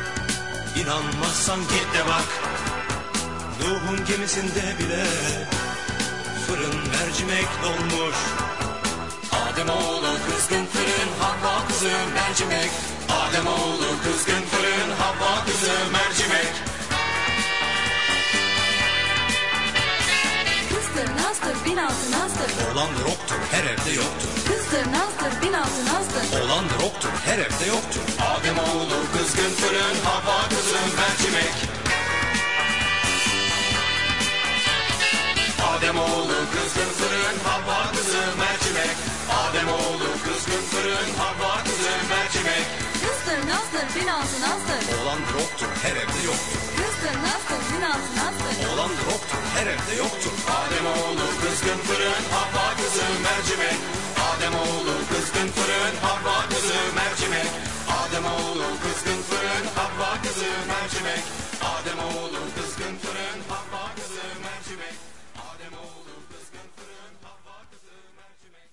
İnanmazsan 0.77 1.61
git 1.61 1.95
de 1.95 2.07
bak 2.09 2.60
Nuh'un 3.61 4.05
gemisinde 4.07 4.65
bile 4.79 5.05
Fırın 6.47 6.77
mercimek 6.89 7.49
dolmuş. 7.63 8.17
Ademoğlu 9.33 10.13
kızgın 10.27 10.67
fırın 10.67 11.11
Havva 11.21 11.69
kızı 11.69 11.91
mercimek. 12.15 12.71
Ademoğlu 13.09 13.89
kızgın 14.05 14.43
fırın 14.51 14.91
Havva 15.01 15.45
kızı 15.45 15.73
mercimek. 15.93 16.53
Kızdır 20.71 21.09
nazdır 21.23 21.65
bin 21.67 21.77
altı 21.77 22.11
nazdır. 22.11 22.51
Olan 22.73 22.91
roktur 23.05 23.41
her 23.51 23.65
evde 23.65 23.91
yoktur. 23.91 24.31
Kızdır 24.49 24.93
nazdır 24.93 25.43
bin 25.43 25.53
altı 25.53 25.83
nazdır. 25.93 26.41
Olan 26.45 26.65
roktur 26.83 27.15
her 27.25 27.39
evde 27.39 27.67
yoktur. 27.69 28.03
Ademoğlu 28.21 28.99
kızgın 29.13 29.53
fırın 29.61 29.97
Havva 30.05 30.49
kızı 30.49 30.79
mercimek 30.97 31.80
Ademoğlu 35.73 36.39
kızgın 36.55 36.91
fırın 36.99 37.37
Havva 37.47 37.81
kızı 37.93 38.23
mercimek. 38.43 38.97
Ademoğlu 39.43 40.09
kızgın 40.27 40.65
fırın 40.71 41.11
Havva 41.21 41.53
kızı 41.67 41.93
mercimek. 42.13 42.67
Kızdır 43.05 43.41
nazdır 43.51 43.87
bin 43.95 44.09
altı 44.17 44.39
nazdır. 44.47 44.83
Olan 44.99 45.21
roktur 45.37 45.71
her 45.83 45.97
evde 46.03 46.21
yoktur. 46.31 46.61
Kızdır 46.79 47.17
nazdır 47.27 47.61
bin 47.71 47.85
altı 47.93 48.11
nazdır. 48.21 48.55
Olan 48.73 48.93
roktur 49.09 49.43
her 49.57 49.67
evde 49.75 49.95
yoktur. 50.05 50.35
Ademoğlu 50.61 51.27
kızgın 51.43 51.79
fırın 51.87 52.23
Havva 52.35 52.67
kızı 52.81 53.07
mercimek. 53.27 53.79
Ademoğlu 54.31 54.95
kızgın 55.11 55.49
fırın 55.57 55.95
Havva 56.07 56.39
kızı 56.53 56.79
mercimek. 56.99 57.51
Ademoğlu 58.01 58.67
kızgın 58.83 59.21
fırın 59.29 59.65
Havva 59.79 60.11
kızı 60.25 60.51
mercimek. 60.73 61.23
Ademoğlu 61.75 62.41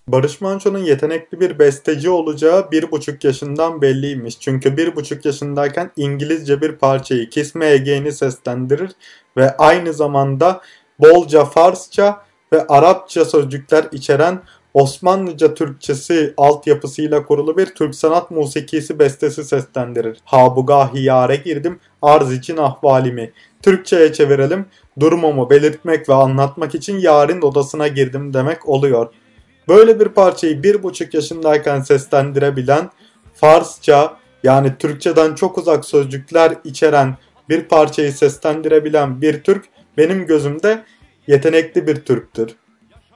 Barış 0.08 0.40
Manço'nun 0.40 0.78
yetenekli 0.78 1.40
bir 1.40 1.58
besteci 1.58 2.10
olacağı 2.10 2.70
bir 2.70 2.90
buçuk 2.90 3.24
yaşından 3.24 3.82
belliymiş. 3.82 4.40
Çünkü 4.40 4.76
bir 4.76 4.96
buçuk 4.96 5.24
yaşındayken 5.24 5.90
İngilizce 5.96 6.60
bir 6.60 6.72
parçayı 6.72 7.30
Kiss 7.30 7.54
Me 7.54 7.66
Again'i 7.66 8.12
seslendirir 8.12 8.90
ve 9.36 9.56
aynı 9.56 9.92
zamanda 9.92 10.60
bolca 10.98 11.44
Farsça 11.44 12.22
ve 12.52 12.66
Arapça 12.66 13.24
sözcükler 13.24 13.84
içeren 13.92 14.42
Osmanlıca 14.74 15.54
Türkçesi 15.54 16.34
altyapısıyla 16.36 17.26
kurulu 17.26 17.56
bir 17.56 17.66
Türk 17.66 17.94
sanat 17.94 18.30
musikisi 18.30 18.98
bestesi 18.98 19.44
seslendirir. 19.44 20.18
Habugahi 20.24 21.02
yare 21.02 21.36
girdim, 21.36 21.80
arz 22.02 22.32
için 22.32 22.56
ahvalimi. 22.56 23.32
Türkçe'ye 23.62 24.12
çevirelim, 24.12 24.66
durumumu 25.00 25.50
belirtmek 25.50 26.08
ve 26.08 26.14
anlatmak 26.14 26.74
için 26.74 26.98
yarın 26.98 27.42
odasına 27.42 27.88
girdim 27.88 28.34
demek 28.34 28.68
oluyor. 28.68 29.12
Böyle 29.68 30.00
bir 30.00 30.08
parçayı 30.08 30.62
bir 30.62 30.82
buçuk 30.82 31.14
yaşındayken 31.14 31.80
seslendirebilen 31.80 32.90
Farsça 33.34 34.16
yani 34.42 34.72
Türkçeden 34.78 35.34
çok 35.34 35.58
uzak 35.58 35.84
sözcükler 35.84 36.54
içeren 36.64 37.16
bir 37.48 37.62
parçayı 37.62 38.12
seslendirebilen 38.12 39.22
bir 39.22 39.42
Türk 39.42 39.64
benim 39.96 40.26
gözümde 40.26 40.84
yetenekli 41.26 41.86
bir 41.86 41.96
Türktür. 41.96 42.56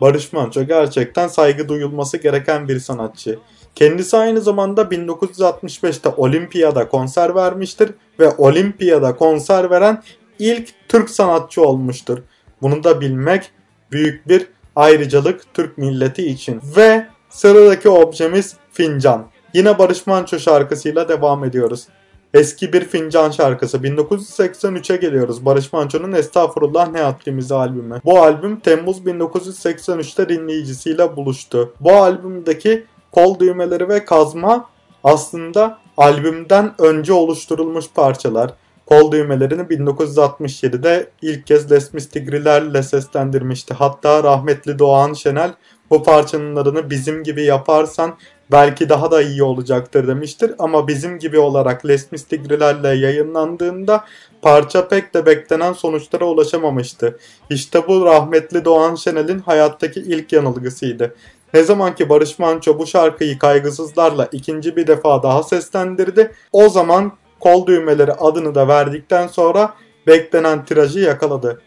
Barış 0.01 0.33
Manço 0.33 0.63
gerçekten 0.63 1.29
saygı 1.29 1.69
duyulması 1.69 2.17
gereken 2.17 2.69
bir 2.69 2.81
sanatçı. 2.81 3.39
Kendisi 3.75 4.17
aynı 4.17 4.41
zamanda 4.41 4.83
1965'te 4.83 6.09
Olimpiyada 6.09 6.89
konser 6.89 7.35
vermiştir 7.35 7.91
ve 8.19 8.29
Olimpiyada 8.31 9.17
konser 9.17 9.71
veren 9.71 10.03
ilk 10.39 10.89
Türk 10.89 11.11
sanatçı 11.11 11.63
olmuştur. 11.63 12.19
Bunu 12.63 12.85
da 12.85 13.01
bilmek 13.01 13.51
büyük 13.93 14.29
bir 14.29 14.47
ayrıcalık 14.77 15.55
Türk 15.55 15.79
milleti 15.79 16.27
için. 16.27 16.61
Ve 16.77 17.07
sıradaki 17.31 17.89
objemiz 17.89 18.57
fincan. 18.73 19.27
Yine 19.55 19.79
Barış 19.79 20.07
Manço 20.07 20.39
şarkısıyla 20.39 21.09
devam 21.09 21.45
ediyoruz. 21.45 21.87
Eski 22.35 22.73
bir 22.73 22.85
fincan 22.85 23.31
şarkısı 23.31 23.79
1983'e 23.79 24.97
geliyoruz. 24.97 25.45
Barış 25.45 25.73
Manço'nun 25.73 26.13
Estağfurullah 26.13 26.91
Ne 26.91 27.01
Haddimize 27.01 27.55
albümü. 27.55 28.01
Bu 28.05 28.19
albüm 28.23 28.61
Temmuz 28.61 28.99
1983'te 28.99 30.29
dinleyicisiyle 30.29 31.17
buluştu. 31.17 31.75
Bu 31.81 31.93
albümdeki 31.93 32.85
kol 33.13 33.39
düğmeleri 33.39 33.89
ve 33.89 34.05
kazma 34.05 34.71
aslında 35.05 35.79
albümden 35.97 36.75
önce 36.79 37.13
oluşturulmuş 37.13 37.85
parçalar. 37.95 38.55
Kol 38.93 39.13
düğmelerini 39.13 39.63
1967'de 39.63 41.11
ilk 41.23 41.47
kez 41.47 41.73
Les 41.73 41.95
Mistigrilerle 41.95 42.83
seslendirmişti. 42.83 43.75
Hatta 43.75 44.25
rahmetli 44.25 44.79
Doğan 44.79 45.13
Şenel 45.13 45.55
bu 45.91 46.03
parçalarını 46.03 46.91
bizim 46.91 47.23
gibi 47.23 47.43
yaparsan 47.43 48.15
belki 48.51 48.89
daha 48.89 49.11
da 49.11 49.23
iyi 49.23 49.43
olacaktır 49.43 50.09
demiştir. 50.09 50.53
Ama 50.59 50.89
bizim 50.89 51.19
gibi 51.19 51.39
olarak 51.39 51.87
Les 51.87 52.13
Mistigrilerle 52.13 52.89
yayınlandığında 52.89 54.05
parça 54.43 54.89
pek 54.89 55.15
de 55.15 55.27
beklenen 55.27 55.73
sonuçlara 55.73 56.25
ulaşamamıştı. 56.25 57.19
İşte 57.51 57.89
bu 57.89 58.05
rahmetli 58.07 58.65
Doğan 58.65 58.95
Şenel'in 58.95 59.39
hayattaki 59.39 60.01
ilk 60.01 60.33
yanılgısıydı. 60.33 61.15
Ne 61.55 61.63
zaman 61.63 61.95
ki 61.95 62.09
Barış 62.09 62.39
Manço 62.39 62.79
bu 62.79 62.87
şarkıyı 62.87 63.39
kaygısızlarla 63.39 64.29
ikinci 64.33 64.77
bir 64.77 64.87
defa 64.87 65.23
daha 65.23 65.43
seslendirdi, 65.43 66.33
o 66.53 66.69
zaman 66.69 67.13
kol 67.43 67.67
düğmeleri 67.67 68.13
adını 68.13 68.55
da 68.55 68.69
verdikten 68.69 69.27
sonra 69.27 69.75
beklenen 70.07 70.65
tirajı 70.65 71.01
yakaladı. 71.01 71.63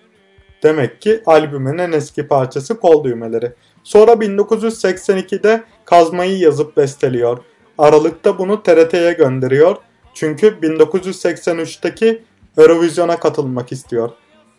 Demek 0.63 1.01
ki 1.01 1.21
albümün 1.25 1.77
en 1.77 1.91
eski 1.91 2.27
parçası 2.27 2.79
kol 2.79 3.03
düğmeleri. 3.03 3.53
Sonra 3.83 4.11
1982'de 4.11 5.63
kazmayı 5.85 6.37
yazıp 6.37 6.77
besteliyor. 6.77 7.37
Aralıkta 7.77 8.37
bunu 8.39 8.63
TRT'ye 8.63 9.13
gönderiyor. 9.13 9.75
Çünkü 10.13 10.47
1983'teki 10.47 12.23
Eurovision'a 12.57 13.19
katılmak 13.19 13.71
istiyor. 13.71 14.09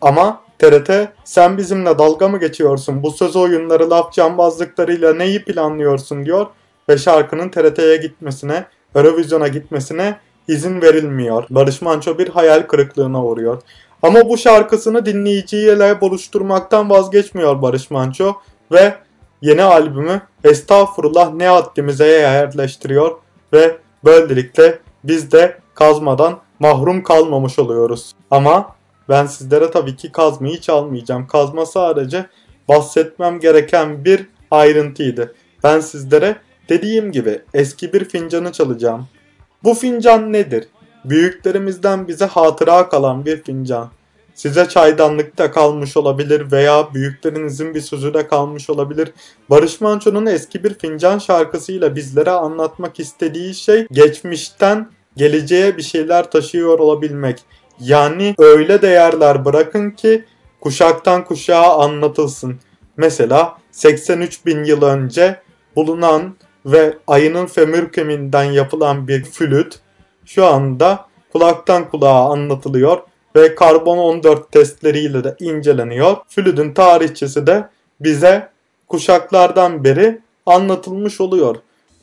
Ama 0.01 0.41
TRT 0.59 0.91
sen 1.23 1.57
bizimle 1.57 1.97
dalga 1.97 2.27
mı 2.27 2.39
geçiyorsun? 2.39 3.03
Bu 3.03 3.11
söz 3.11 3.35
oyunları 3.35 3.89
laf 3.89 4.13
cambazlıklarıyla 4.13 5.13
neyi 5.13 5.43
planlıyorsun 5.43 6.25
diyor 6.25 6.47
ve 6.89 6.97
şarkının 6.97 7.49
TRT'ye 7.49 7.97
gitmesine, 7.97 8.65
Eurovision'a 8.95 9.47
gitmesine 9.47 10.19
izin 10.47 10.81
verilmiyor. 10.81 11.43
Barış 11.49 11.81
Manço 11.81 12.17
bir 12.17 12.29
hayal 12.29 12.61
kırıklığına 12.61 13.25
uğruyor. 13.25 13.61
Ama 14.01 14.29
bu 14.29 14.37
şarkısını 14.37 15.05
dinleyiciyle 15.05 16.01
buluşturmaktan 16.01 16.89
vazgeçmiyor 16.89 17.61
Barış 17.61 17.91
Manço 17.91 18.33
ve 18.71 18.93
yeni 19.41 19.63
albümü 19.63 20.21
Estağfurullah 20.43 21.33
ne 21.33 21.47
haddimize 21.47 22.07
yerleştiriyor 22.07 23.17
ve 23.53 23.77
böylelikle 24.05 24.79
biz 25.03 25.31
de 25.31 25.57
kazmadan 25.75 26.39
mahrum 26.59 27.03
kalmamış 27.03 27.59
oluyoruz. 27.59 28.15
Ama 28.31 28.75
ben 29.09 29.25
sizlere 29.25 29.71
tabii 29.71 29.95
ki 29.95 30.11
kazmayı 30.11 30.61
çalmayacağım. 30.61 31.27
Kazma 31.27 31.65
sadece 31.65 32.25
bahsetmem 32.67 33.39
gereken 33.39 34.05
bir 34.05 34.27
ayrıntıydı. 34.51 35.35
Ben 35.63 35.79
sizlere 35.79 36.35
dediğim 36.69 37.11
gibi 37.11 37.41
eski 37.53 37.93
bir 37.93 38.05
fincanı 38.05 38.51
çalacağım. 38.51 39.07
Bu 39.63 39.73
fincan 39.73 40.33
nedir? 40.33 40.67
Büyüklerimizden 41.05 42.07
bize 42.07 42.25
hatıra 42.25 42.89
kalan 42.89 43.25
bir 43.25 43.43
fincan. 43.43 43.89
Size 44.35 44.69
çaydanlıkta 44.69 45.51
kalmış 45.51 45.97
olabilir 45.97 46.51
veya 46.51 46.93
büyüklerinizin 46.93 47.75
bir 47.75 47.81
sözü 47.81 48.13
de 48.13 48.27
kalmış 48.27 48.69
olabilir. 48.69 49.11
Barış 49.49 49.81
Manço'nun 49.81 50.25
eski 50.25 50.63
bir 50.63 50.73
fincan 50.73 51.19
şarkısıyla 51.19 51.95
bizlere 51.95 52.31
anlatmak 52.31 52.99
istediği 52.99 53.55
şey 53.55 53.87
geçmişten 53.91 54.89
geleceğe 55.15 55.77
bir 55.77 55.81
şeyler 55.81 56.31
taşıyor 56.31 56.79
olabilmek. 56.79 57.39
Yani 57.79 58.35
öyle 58.37 58.81
değerler 58.81 59.45
bırakın 59.45 59.91
ki 59.91 60.25
kuşaktan 60.61 61.25
kuşağa 61.25 61.77
anlatılsın. 61.79 62.59
Mesela 62.97 63.57
83 63.71 64.45
bin 64.45 64.63
yıl 64.63 64.81
önce 64.81 65.41
bulunan 65.75 66.35
ve 66.67 66.97
ayının 67.07 67.45
femur 67.45 67.91
kemiğinden 67.91 68.43
yapılan 68.43 69.07
bir 69.07 69.23
flüt 69.23 69.79
şu 70.25 70.45
anda 70.45 71.05
kulaktan 71.33 71.89
kulağa 71.89 72.31
anlatılıyor 72.31 72.97
ve 73.35 73.55
karbon 73.55 73.97
14 73.97 74.51
testleriyle 74.51 75.23
de 75.23 75.35
inceleniyor. 75.39 76.17
Flütün 76.27 76.73
tarihçesi 76.73 77.47
de 77.47 77.69
bize 77.99 78.49
kuşaklardan 78.87 79.83
beri 79.83 80.21
anlatılmış 80.45 81.21
oluyor. 81.21 81.55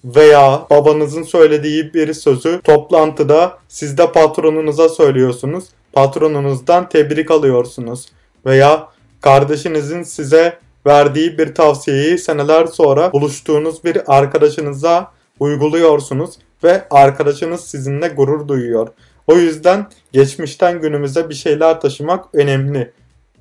Veya 0.05 0.67
babanızın 0.71 1.23
söylediği 1.23 1.95
bir 1.95 2.13
sözü 2.13 2.61
toplantıda 2.65 3.59
siz 3.69 3.99
de 3.99 4.13
patronunuza 4.13 4.89
söylüyorsunuz. 4.89 5.65
Patronunuzdan 5.93 6.89
tebrik 6.89 7.31
alıyorsunuz. 7.31 8.07
Veya 8.47 8.89
kardeşinizin 9.21 10.03
size 10.03 10.59
verdiği 10.87 11.39
bir 11.39 11.55
tavsiyeyi 11.55 12.19
seneler 12.19 12.67
sonra 12.67 13.13
buluştuğunuz 13.13 13.85
bir 13.85 14.17
arkadaşınıza 14.17 15.13
uyguluyorsunuz 15.41 16.39
ve 16.65 16.85
arkadaşınız 16.91 17.61
sizinle 17.61 18.09
gurur 18.09 18.49
duyuyor. 18.49 18.89
O 19.27 19.35
yüzden 19.35 19.87
geçmişten 20.13 20.81
günümüze 20.81 21.29
bir 21.29 21.35
şeyler 21.35 21.81
taşımak 21.81 22.25
önemli. 22.35 22.93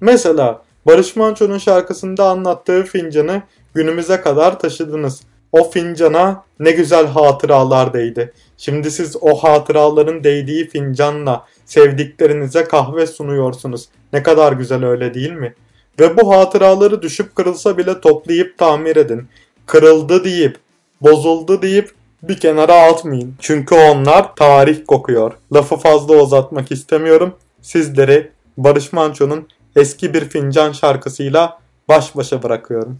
Mesela 0.02 0.62
Barış 0.86 1.16
Manço'nun 1.16 1.58
şarkısında 1.58 2.30
anlattığı 2.30 2.84
fincanı 2.84 3.42
günümüze 3.74 4.22
kadar 4.22 4.60
taşıdınız. 4.60 5.22
O 5.52 5.70
fincana 5.70 6.44
ne 6.60 6.72
güzel 6.72 7.08
hatıralar 7.08 7.94
değdi. 7.94 8.34
Şimdi 8.58 8.92
siz 8.92 9.16
o 9.22 9.36
hatıraların 9.36 10.24
değdiği 10.24 10.70
fincanla 10.70 11.46
sevdiklerinize 11.66 12.64
kahve 12.64 13.08
sunuyorsunuz. 13.08 13.90
Ne 14.14 14.24
kadar 14.24 14.54
güzel 14.54 14.86
öyle 14.86 15.14
değil 15.14 15.32
mi? 15.32 15.56
Ve 16.00 16.18
bu 16.18 16.36
hatıraları 16.36 17.02
düşüp 17.02 17.36
kırılsa 17.36 17.78
bile 17.78 18.02
toplayıp 18.02 18.58
tamir 18.58 18.96
edin. 18.96 19.28
Kırıldı 19.66 20.24
deyip, 20.24 20.58
bozuldu 21.02 21.62
deyip 21.62 21.92
bir 22.24 22.40
kenara 22.40 22.76
atmayın. 22.76 23.36
Çünkü 23.40 23.76
onlar 23.76 24.36
tarih 24.36 24.86
kokuyor. 24.88 25.34
Lafı 25.54 25.78
fazla 25.78 26.16
uzatmak 26.16 26.72
istemiyorum. 26.72 27.36
Sizleri 27.62 28.32
Barış 28.58 28.94
Manço'nun 28.94 29.48
eski 29.76 30.14
bir 30.14 30.30
fincan 30.30 30.72
şarkısıyla 30.72 31.60
baş 31.90 32.16
başa 32.16 32.44
bırakıyorum. 32.44 33.00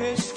Christmas. 0.00 0.29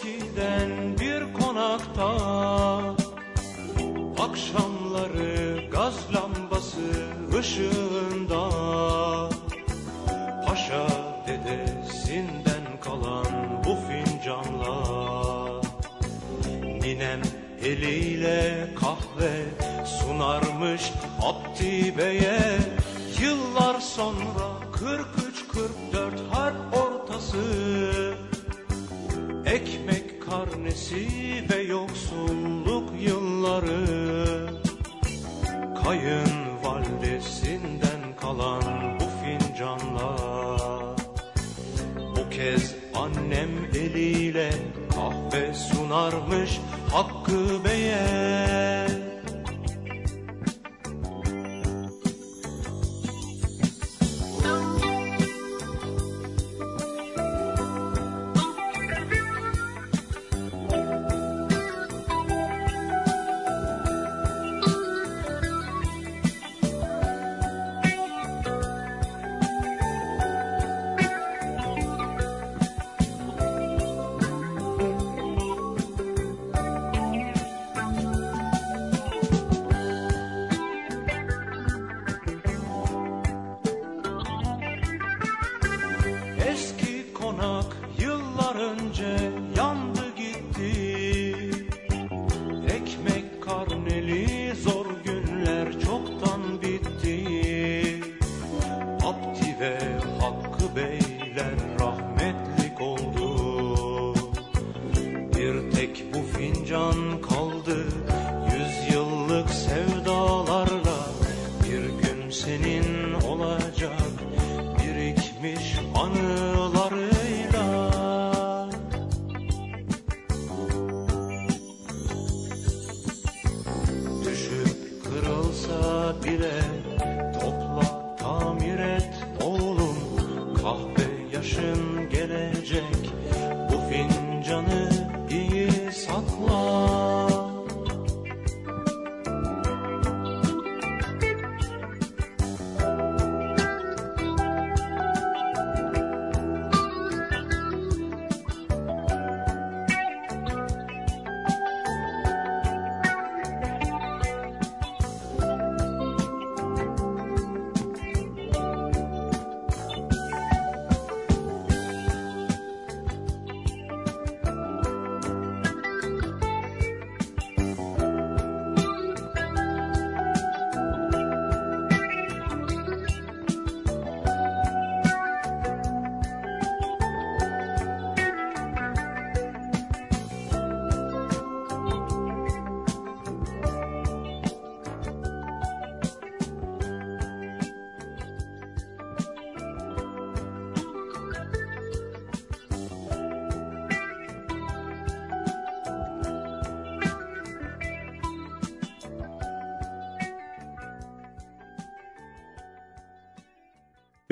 Önce 88.73 89.31
yandı 89.57 89.72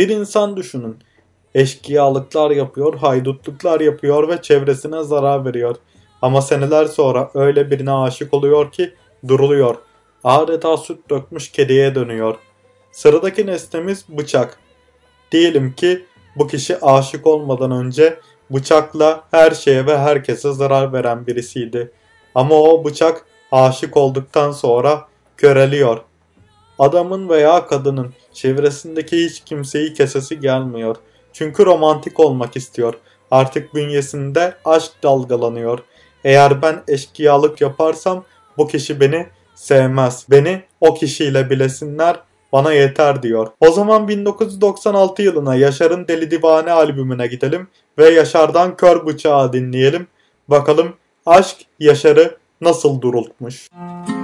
Bir 0.02 0.10
insan 0.10 0.58
düşünün. 0.58 0.98
Eşkıyalıklar 1.56 2.52
yapıyor, 2.52 2.96
haydutluklar 2.96 3.80
yapıyor 3.80 4.30
ve 4.30 4.42
çevresine 4.42 5.04
zarar 5.04 5.46
veriyor. 5.46 5.76
Ama 6.22 6.42
seneler 6.42 6.86
sonra 6.86 7.32
öyle 7.34 7.72
birine 7.72 7.92
aşık 7.92 8.34
oluyor 8.34 8.72
ki 8.72 8.94
duruluyor. 9.28 9.76
Adeta 10.24 10.78
süt 10.78 11.10
dökmüş 11.10 11.52
kediye 11.52 11.96
dönüyor. 11.96 12.36
Sıradaki 12.92 13.48
nesnemiz 13.48 14.06
bıçak. 14.10 14.60
Diyelim 15.32 15.74
ki 15.74 16.06
bu 16.36 16.48
kişi 16.48 16.86
aşık 16.86 17.28
olmadan 17.28 17.72
önce 17.72 18.20
bıçakla 18.50 19.24
her 19.32 19.52
şeye 19.52 19.86
ve 19.86 19.98
herkese 19.98 20.54
zarar 20.54 20.94
veren 20.94 21.28
birisiydi. 21.28 21.92
Ama 22.36 22.56
o 22.56 22.86
bıçak 22.86 23.26
aşık 23.52 23.98
olduktan 23.98 24.52
sonra 24.52 25.08
köreliyor. 25.38 26.11
Adamın 26.82 27.30
veya 27.30 27.68
kadının 27.68 28.14
çevresindeki 28.34 29.26
hiç 29.26 29.40
kimseyi 29.40 29.94
kesesi 29.94 30.40
gelmiyor. 30.40 30.96
Çünkü 31.34 31.66
romantik 31.66 32.20
olmak 32.20 32.56
istiyor. 32.56 32.94
Artık 33.32 33.76
bünyesinde 33.76 34.54
aşk 34.66 34.92
dalgalanıyor. 35.04 35.80
Eğer 36.24 36.62
ben 36.62 36.84
eşkıyalık 36.88 37.62
yaparsam 37.62 38.24
bu 38.58 38.68
kişi 38.68 39.00
beni 39.00 39.28
sevmez. 39.56 40.26
Beni 40.30 40.62
o 40.80 40.94
kişiyle 40.94 41.50
bilesinler 41.50 42.20
bana 42.54 42.74
yeter 42.74 43.24
diyor. 43.24 43.48
O 43.60 43.72
zaman 43.72 44.08
1996 44.08 45.22
yılına 45.22 45.56
Yaşar'ın 45.56 46.08
Deli 46.08 46.32
Divane 46.32 46.72
albümüne 46.72 47.28
gidelim 47.28 47.68
ve 47.98 48.10
Yaşar'dan 48.10 48.76
Kör 48.76 49.06
Bıçağı 49.06 49.54
dinleyelim. 49.54 50.08
Bakalım 50.48 50.94
aşk 51.26 51.58
Yaşar'ı 51.80 52.38
nasıl 52.62 53.02
durultmuş. 53.02 53.70
Bir 54.08 54.21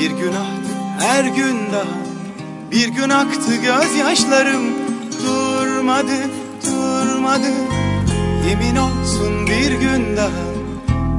Bir 0.00 0.10
gün 0.10 0.32
aktı 0.32 0.72
her 0.98 1.24
gün 1.24 1.56
daha. 1.72 2.00
Bir 2.70 2.88
gün 2.88 3.08
aktı 3.10 3.56
gözyaşlarım. 3.56 4.62
Durmadı 5.26 6.30
durmadı. 6.66 7.52
Yemin 8.48 8.76
olsun 8.76 9.46
bir 9.46 9.72
gün 9.72 10.16
daha. 10.16 10.44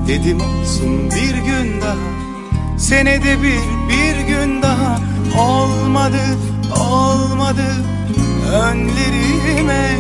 Dedim 0.08 0.42
olsun 0.42 1.12
bir 1.12 1.36
gün 1.36 1.82
daha. 1.82 2.78
Senede 2.80 3.42
bir 3.44 3.62
bir 3.90 4.28
gün 4.28 4.62
daha. 4.62 5.00
Olmadı 5.40 6.38
olmadı. 6.80 7.76
Önlerime 8.54 9.96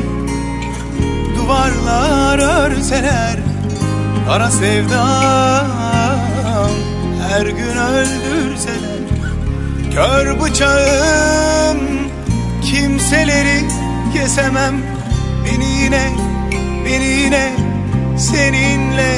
Duvarlar 1.37 2.39
örseler. 2.39 3.39
Kara 4.27 4.51
sevdam 4.51 5.80
her 7.31 7.45
gün 7.45 7.77
öldürseler. 7.77 9.01
Kör 9.93 10.41
bıçağım 10.41 11.77
kimseleri 12.63 13.67
kesemem. 14.13 14.75
Beni 15.45 15.65
yine, 15.65 16.09
beni 16.85 17.05
yine 17.05 17.53
seninle 18.17 19.13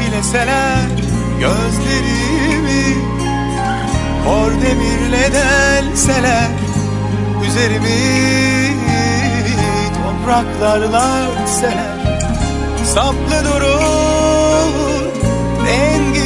bileseler. 0.00 0.86
Gözlerimi 1.40 2.96
mor 4.24 4.50
demirle 4.50 5.32
delseler. 5.32 6.50
Üzerimi 7.48 7.98
topraklarla 9.94 11.20
örtseler. 11.20 12.20
Saplı 12.94 13.44
durur 13.44 14.66
rengi 15.66 16.25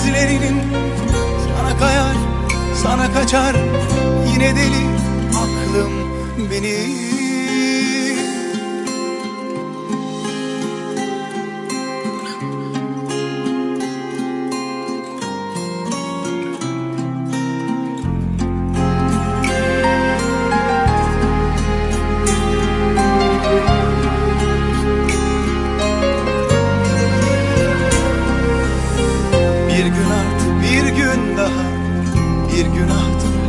gözlerinin 0.00 0.62
Sana 1.46 1.78
kayar, 1.78 2.16
sana 2.82 3.12
kaçar. 3.12 3.56
Yine 4.32 4.56
deli 4.56 4.86
aklım 5.28 5.92
benim. 6.50 7.19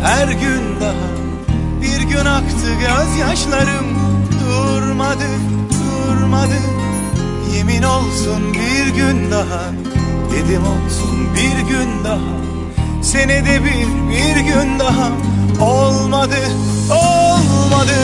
Her 0.04 0.28
gün 0.28 0.80
daha 0.82 1.12
Bir 1.82 2.02
gün 2.02 2.26
aktı 2.26 2.68
gözyaşlarım. 2.80 3.86
Durmadı 4.40 5.28
durmadı. 5.72 6.60
Yemin 7.56 7.84
olsun 7.84 8.54
bir 8.54 8.88
gün 8.96 9.32
daha. 9.32 9.62
Dedim 10.32 10.62
olsun 10.62 11.30
bir 11.36 11.60
gün 11.70 12.04
daha. 12.04 12.42
Senede 13.02 13.64
bir 13.64 13.88
bir 14.10 14.36
gün 14.40 14.80
daha. 14.80 15.10
Olmadı 15.62 16.36
olmadı 16.90 17.98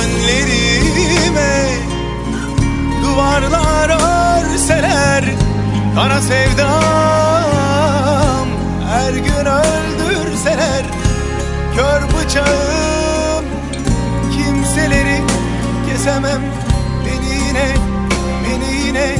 önlerime. 0.00 1.68
Duvarlar 3.02 3.90
örseler 4.54 5.24
Kara 5.94 6.20
sevdam. 6.20 6.74
Her 8.88 9.12
gün 9.12 9.46
öldürseler 9.46 11.03
Kör 11.76 12.02
bıçağım 12.02 13.44
Kimseleri 14.32 15.22
kesemem. 15.88 16.42
Beni 17.06 17.34
yine 17.46 17.74
Beni 18.44 18.86
yine 18.86 19.16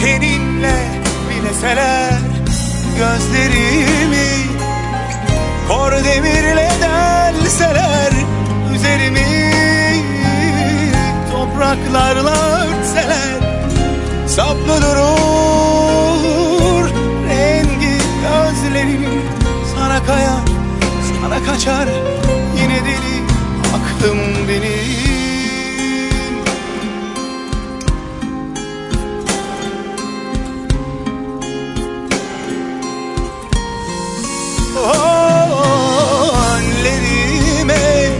Teninle 0.00 0.76
bileseler. 1.30 2.18
Gözlerimi 2.98 4.28
Kor 5.68 5.92
demirle 5.92 6.70
delseler. 6.80 8.12
Üzerimi 8.74 9.52
Topraklarla 11.32 12.36
örtseler. 12.56 13.36
Saplı 14.26 14.82
durur 14.82 15.24
Rengi 17.28 17.98
gözlerimin 18.22 19.22
Sana 19.74 20.04
kayar 20.06 20.45
Sana 21.26 21.44
kaçar 21.44 21.88
Yine 22.56 22.84
deli 22.84 23.22
Aklım 23.76 24.18
benim. 24.48 25.06
Önlerime 36.54 38.10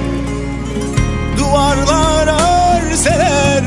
Duvarlar 1.39 2.29
örseler 2.91 3.65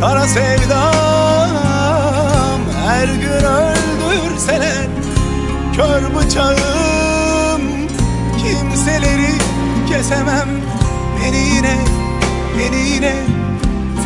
Kara 0.00 0.26
sevdam 0.26 1.50
Her 2.86 3.08
gün 3.08 3.44
öldürseler 3.44 4.86
Kör 5.76 6.02
bıçağım 6.14 6.97
kesemem 10.08 10.48
Beni 11.18 11.36
yine 11.36 11.76
Beni 12.58 12.88
yine 12.88 13.14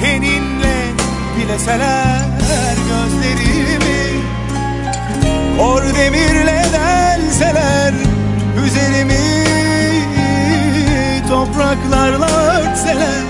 Seninle 0.01 0.77
bileseler 1.37 2.23
Gözlerimi. 2.89 4.23
Kor 5.59 5.83
demirle 5.83 6.65
delseler 6.73 7.95
Üzerimi. 8.67 9.45
Topraklarla 11.29 12.27
örtseler 12.27 13.23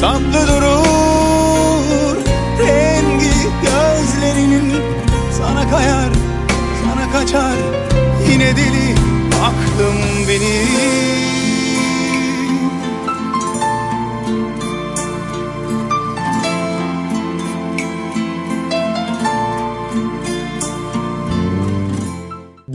Saplı 0.00 0.48
durur. 0.48 2.16
Rengi 2.58 3.32
gözlerinin 3.62 4.72
Sana 5.38 5.70
kayar, 5.70 6.10
sana 6.84 7.12
kaçar. 7.12 7.56
Yine 8.30 8.56
deli 8.56 8.94
aklım 9.42 10.28
benim 10.28 11.35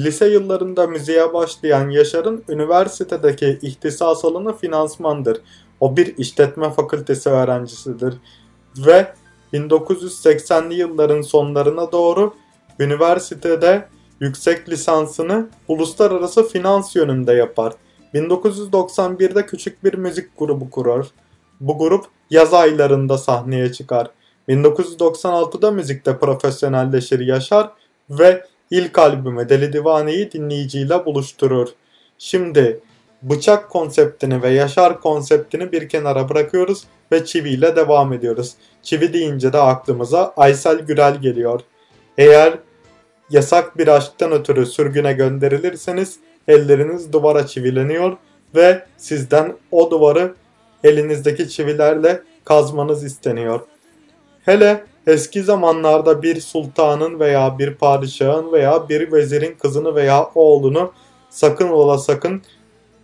Lise 0.04 0.28
yıllarında 0.28 0.88
müziğe 0.88 1.34
başlayan 1.34 1.90
Yaşar'ın 1.90 2.44
üniversitedeki 2.50 3.60
ihtisas 3.62 4.26
alanı 4.26 4.58
finansmandır. 4.58 5.38
O 5.80 5.98
bir 5.98 6.18
işletme 6.18 6.70
fakültesi 6.70 7.30
öğrencisidir 7.30 8.14
ve 8.78 9.14
1980'li 9.54 10.74
yılların 10.74 11.22
sonlarına 11.22 11.92
doğru 11.92 12.34
üniversitede 12.80 13.88
yüksek 14.20 14.70
lisansını 14.70 15.50
uluslararası 15.68 16.48
finans 16.48 16.96
yönünde 16.96 17.34
yapar. 17.34 17.74
1991'de 18.14 19.46
küçük 19.46 19.84
bir 19.84 19.94
müzik 19.94 20.38
grubu 20.38 20.70
kurur. 20.70 21.06
Bu 21.60 21.78
grup 21.78 22.06
yaz 22.30 22.54
aylarında 22.54 23.18
sahneye 23.18 23.72
çıkar. 23.72 24.12
1996'da 24.50 25.72
müzikte 25.72 26.18
profesyonelleşir 26.18 27.20
Yaşar 27.20 27.72
ve 28.10 28.46
ilk 28.72 29.00
albümü 29.00 29.50
Deli 29.50 29.74
Divane'yi 29.74 30.32
dinleyiciyle 30.32 31.06
buluşturur. 31.06 31.68
Şimdi 32.18 32.80
bıçak 33.22 33.70
konseptini 33.70 34.42
ve 34.42 34.50
Yaşar 34.50 35.02
konseptini 35.02 35.72
bir 35.72 35.90
kenara 35.90 36.30
bırakıyoruz 36.30 36.84
ve 37.12 37.26
Çivi 37.26 37.50
ile 37.50 37.76
devam 37.76 38.14
ediyoruz. 38.14 38.54
Çivi 38.84 39.14
deyince 39.14 39.54
de 39.54 39.58
aklımıza 39.58 40.34
Aysel 40.38 40.80
Gürel 40.80 41.22
geliyor. 41.22 41.62
Eğer 42.18 42.54
yasak 43.30 43.78
bir 43.78 43.88
aşktan 43.88 44.32
ötürü 44.32 44.66
sürgüne 44.66 45.14
gönderilirseniz 45.14 46.20
elleriniz 46.48 47.14
duvara 47.14 47.48
çivileniyor 47.48 48.18
ve 48.56 48.86
sizden 48.98 49.54
o 49.72 49.92
duvarı 49.92 50.34
elinizdeki 50.84 51.50
çivilerle 51.50 52.22
kazmanız 52.46 53.04
isteniyor. 53.04 53.60
Hele 54.46 54.84
eski 55.08 55.44
zamanlarda 55.44 56.24
bir 56.24 56.42
sultanın 56.42 57.20
veya 57.20 57.60
bir 57.60 57.76
padişahın 57.76 58.52
veya 58.52 58.90
bir 58.90 59.12
vezirin 59.12 59.56
kızını 59.60 59.96
veya 59.96 60.30
oğlunu 60.36 60.92
sakın 61.30 61.70
ola 61.70 61.98
sakın 61.98 62.42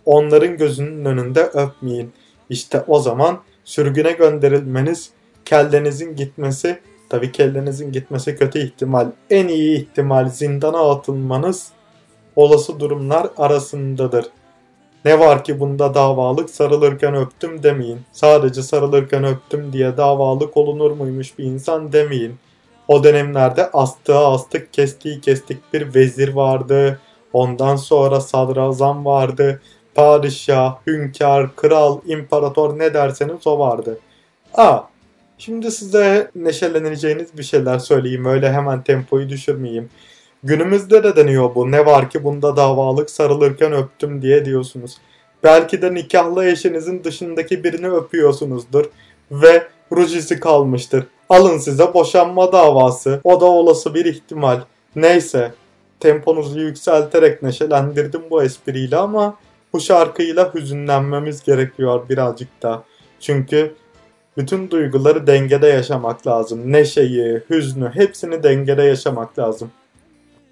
onların 0.04 0.56
gözünün 0.56 1.04
önünde 1.04 1.42
öpmeyin. 1.42 2.12
İşte 2.50 2.84
o 2.86 3.00
zaman 3.00 3.38
sürgüne 3.64 4.12
gönderilmeniz, 4.12 5.10
kellenizin 5.44 6.16
gitmesi, 6.16 6.78
tabii 7.08 7.32
kellenizin 7.32 7.92
gitmesi 7.92 8.36
kötü 8.36 8.58
ihtimal, 8.58 9.10
en 9.30 9.48
iyi 9.48 9.78
ihtimal 9.78 10.28
zindana 10.28 10.90
atılmanız 10.90 11.68
olası 12.36 12.80
durumlar 12.80 13.26
arasındadır. 13.36 14.26
Ne 15.08 15.18
var 15.18 15.44
ki 15.44 15.60
bunda 15.60 15.94
davalık 15.94 16.50
sarılırken 16.50 17.14
öptüm 17.14 17.62
demeyin. 17.62 18.00
Sadece 18.12 18.62
sarılırken 18.62 19.24
öptüm 19.24 19.72
diye 19.72 19.96
davalık 19.96 20.56
olunur 20.56 20.90
muymuş 20.90 21.38
bir 21.38 21.44
insan 21.44 21.92
demeyin. 21.92 22.36
O 22.88 23.04
dönemlerde 23.04 23.70
astığı 23.70 24.18
astık 24.18 24.72
kestiği 24.72 25.20
kestik 25.20 25.72
bir 25.72 25.94
vezir 25.94 26.34
vardı. 26.34 27.00
Ondan 27.32 27.76
sonra 27.76 28.20
sadrazam 28.20 29.04
vardı. 29.04 29.62
Padişah, 29.94 30.76
hünkâr, 30.86 31.56
kral, 31.56 31.98
imparator 32.06 32.78
ne 32.78 32.94
derseniz 32.94 33.46
o 33.46 33.58
vardı. 33.58 33.98
Aa, 34.54 34.80
şimdi 35.38 35.70
size 35.70 36.30
neşeleneceğiniz 36.34 37.38
bir 37.38 37.42
şeyler 37.42 37.78
söyleyeyim. 37.78 38.24
Öyle 38.24 38.52
hemen 38.52 38.82
tempoyu 38.82 39.28
düşürmeyeyim. 39.28 39.90
Günümüzde 40.42 41.04
de 41.04 41.16
deniyor 41.16 41.54
bu. 41.54 41.70
Ne 41.70 41.86
var 41.86 42.10
ki 42.10 42.24
bunda 42.24 42.56
davalık 42.56 43.10
sarılırken 43.10 43.72
öptüm 43.72 44.22
diye 44.22 44.44
diyorsunuz. 44.44 44.96
Belki 45.42 45.82
de 45.82 45.94
nikahlı 45.94 46.44
eşinizin 46.44 47.04
dışındaki 47.04 47.64
birini 47.64 47.90
öpüyorsunuzdur 47.90 48.84
ve 49.30 49.66
ruj 49.92 50.16
izi 50.16 50.40
kalmıştır. 50.40 51.06
Alın 51.28 51.58
size 51.58 51.94
boşanma 51.94 52.52
davası. 52.52 53.20
O 53.24 53.40
da 53.40 53.44
olası 53.44 53.94
bir 53.94 54.04
ihtimal. 54.04 54.60
Neyse. 54.96 55.52
Temponuzu 56.00 56.60
yükselterek 56.60 57.42
neşelendirdim 57.42 58.22
bu 58.30 58.42
espriyle 58.42 58.96
ama 58.96 59.36
bu 59.72 59.80
şarkıyla 59.80 60.54
hüzünlenmemiz 60.54 61.44
gerekiyor 61.44 62.08
birazcık 62.08 62.62
da. 62.62 62.82
Çünkü 63.20 63.74
bütün 64.36 64.70
duyguları 64.70 65.26
dengede 65.26 65.66
yaşamak 65.66 66.26
lazım. 66.26 66.72
Neşeyi, 66.72 67.42
hüznü 67.50 67.90
hepsini 67.94 68.42
dengede 68.42 68.82
yaşamak 68.82 69.38
lazım. 69.38 69.70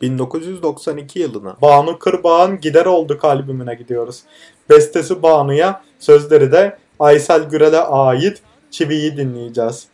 1992 0.03 1.19
yılına 1.19 1.57
Banu 1.63 1.99
Kırbağ'ın 1.99 2.61
Gider 2.61 2.87
Olduk 2.87 3.25
albümüne 3.25 3.75
gidiyoruz. 3.75 4.23
Bestesi 4.71 5.23
Banu'ya, 5.23 5.83
sözleri 5.99 6.53
de 6.53 6.79
Aysel 6.99 7.49
Gürel'e 7.49 7.81
ait 7.81 8.43
Çivi'yi 8.71 9.17
dinleyeceğiz. 9.17 9.89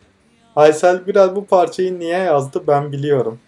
Aysel 0.55 1.03
Gürel 1.03 1.35
bu 1.35 1.45
parçayı 1.45 1.99
niye 1.99 2.17
yazdı 2.17 2.63
ben 2.67 2.91
biliyorum. 2.91 3.39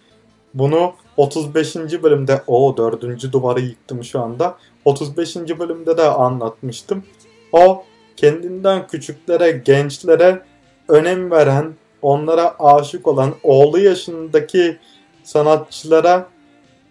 Bunu 0.54 0.92
35. 1.16 1.76
bölümde, 1.76 2.42
o 2.46 2.76
4. 2.76 3.32
duvarı 3.32 3.60
yıktım 3.60 4.04
şu 4.04 4.20
anda. 4.20 4.56
35. 4.84 5.36
bölümde 5.36 5.96
de 5.96 6.02
anlatmıştım. 6.02 7.04
O 7.52 7.84
kendinden 8.16 8.86
küçüklere, 8.86 9.50
gençlere 9.50 10.42
önem 10.88 11.30
veren, 11.30 11.74
onlara 12.02 12.54
aşık 12.58 13.08
olan, 13.08 13.34
oğlu 13.42 13.78
yaşındaki 13.78 14.78
sanatçılara 15.24 16.28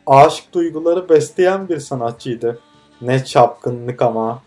aşk 0.07 0.43
duyguları 0.53 1.09
besleyen 1.09 1.69
bir 1.69 1.79
sanatçıydı. 1.79 2.59
Ne 3.01 3.25
çapkınlık 3.25 4.01
ama. 4.01 4.41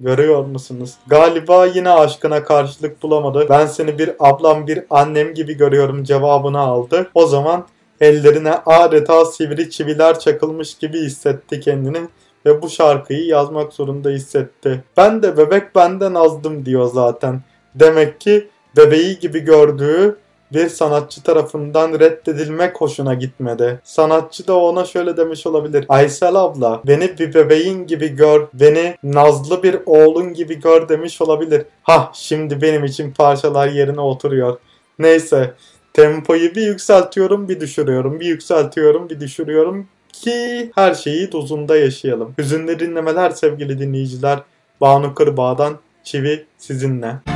Görüyor 0.00 0.44
musunuz? 0.44 0.94
Galiba 1.06 1.66
yine 1.66 1.90
aşkına 1.90 2.44
karşılık 2.44 3.02
bulamadı. 3.02 3.46
Ben 3.48 3.66
seni 3.66 3.98
bir 3.98 4.10
ablam 4.18 4.66
bir 4.66 4.84
annem 4.90 5.34
gibi 5.34 5.54
görüyorum 5.56 6.04
cevabını 6.04 6.58
aldı. 6.58 7.10
O 7.14 7.26
zaman 7.26 7.66
ellerine 8.00 8.54
adeta 8.66 9.24
sivri 9.24 9.70
çiviler 9.70 10.18
çakılmış 10.18 10.78
gibi 10.78 10.98
hissetti 10.98 11.60
kendini 11.60 12.00
ve 12.46 12.62
bu 12.62 12.68
şarkıyı 12.68 13.26
yazmak 13.26 13.72
zorunda 13.72 14.10
hissetti. 14.10 14.84
Ben 14.96 15.22
de 15.22 15.36
bebek 15.36 15.74
benden 15.74 16.14
azdım 16.14 16.66
diyor 16.66 16.86
zaten. 16.86 17.42
Demek 17.74 18.20
ki 18.20 18.48
bebeği 18.76 19.18
gibi 19.18 19.40
gördüğü 19.40 20.18
bir 20.52 20.68
sanatçı 20.68 21.22
tarafından 21.22 22.00
reddedilmek 22.00 22.80
hoşuna 22.80 23.14
gitmedi. 23.14 23.80
Sanatçı 23.84 24.46
da 24.46 24.58
ona 24.58 24.84
şöyle 24.84 25.16
demiş 25.16 25.46
olabilir. 25.46 25.84
Aysel 25.88 26.34
abla 26.34 26.80
beni 26.86 27.18
bir 27.18 27.34
bebeğin 27.34 27.86
gibi 27.86 28.08
gör, 28.08 28.46
beni 28.54 28.96
nazlı 29.02 29.62
bir 29.62 29.78
oğlun 29.86 30.34
gibi 30.34 30.60
gör 30.60 30.88
demiş 30.88 31.20
olabilir. 31.22 31.64
Ha 31.82 32.10
şimdi 32.14 32.62
benim 32.62 32.84
için 32.84 33.12
parçalar 33.12 33.68
yerine 33.68 34.00
oturuyor. 34.00 34.58
Neyse 34.98 35.54
tempoyu 35.92 36.54
bir 36.54 36.66
yükseltiyorum 36.66 37.48
bir 37.48 37.60
düşürüyorum 37.60 38.20
bir 38.20 38.26
yükseltiyorum 38.26 39.08
bir 39.08 39.20
düşürüyorum 39.20 39.86
ki 40.12 40.70
her 40.74 40.94
şeyi 40.94 41.32
dozunda 41.32 41.76
yaşayalım. 41.76 42.34
Hüzünlü 42.38 42.78
dinlemeler 42.78 43.30
sevgili 43.30 43.78
dinleyiciler. 43.78 44.38
Banu 44.80 45.14
Kırbağ'dan 45.14 45.78
Çivi 46.04 46.46
sizinle. 46.58 47.33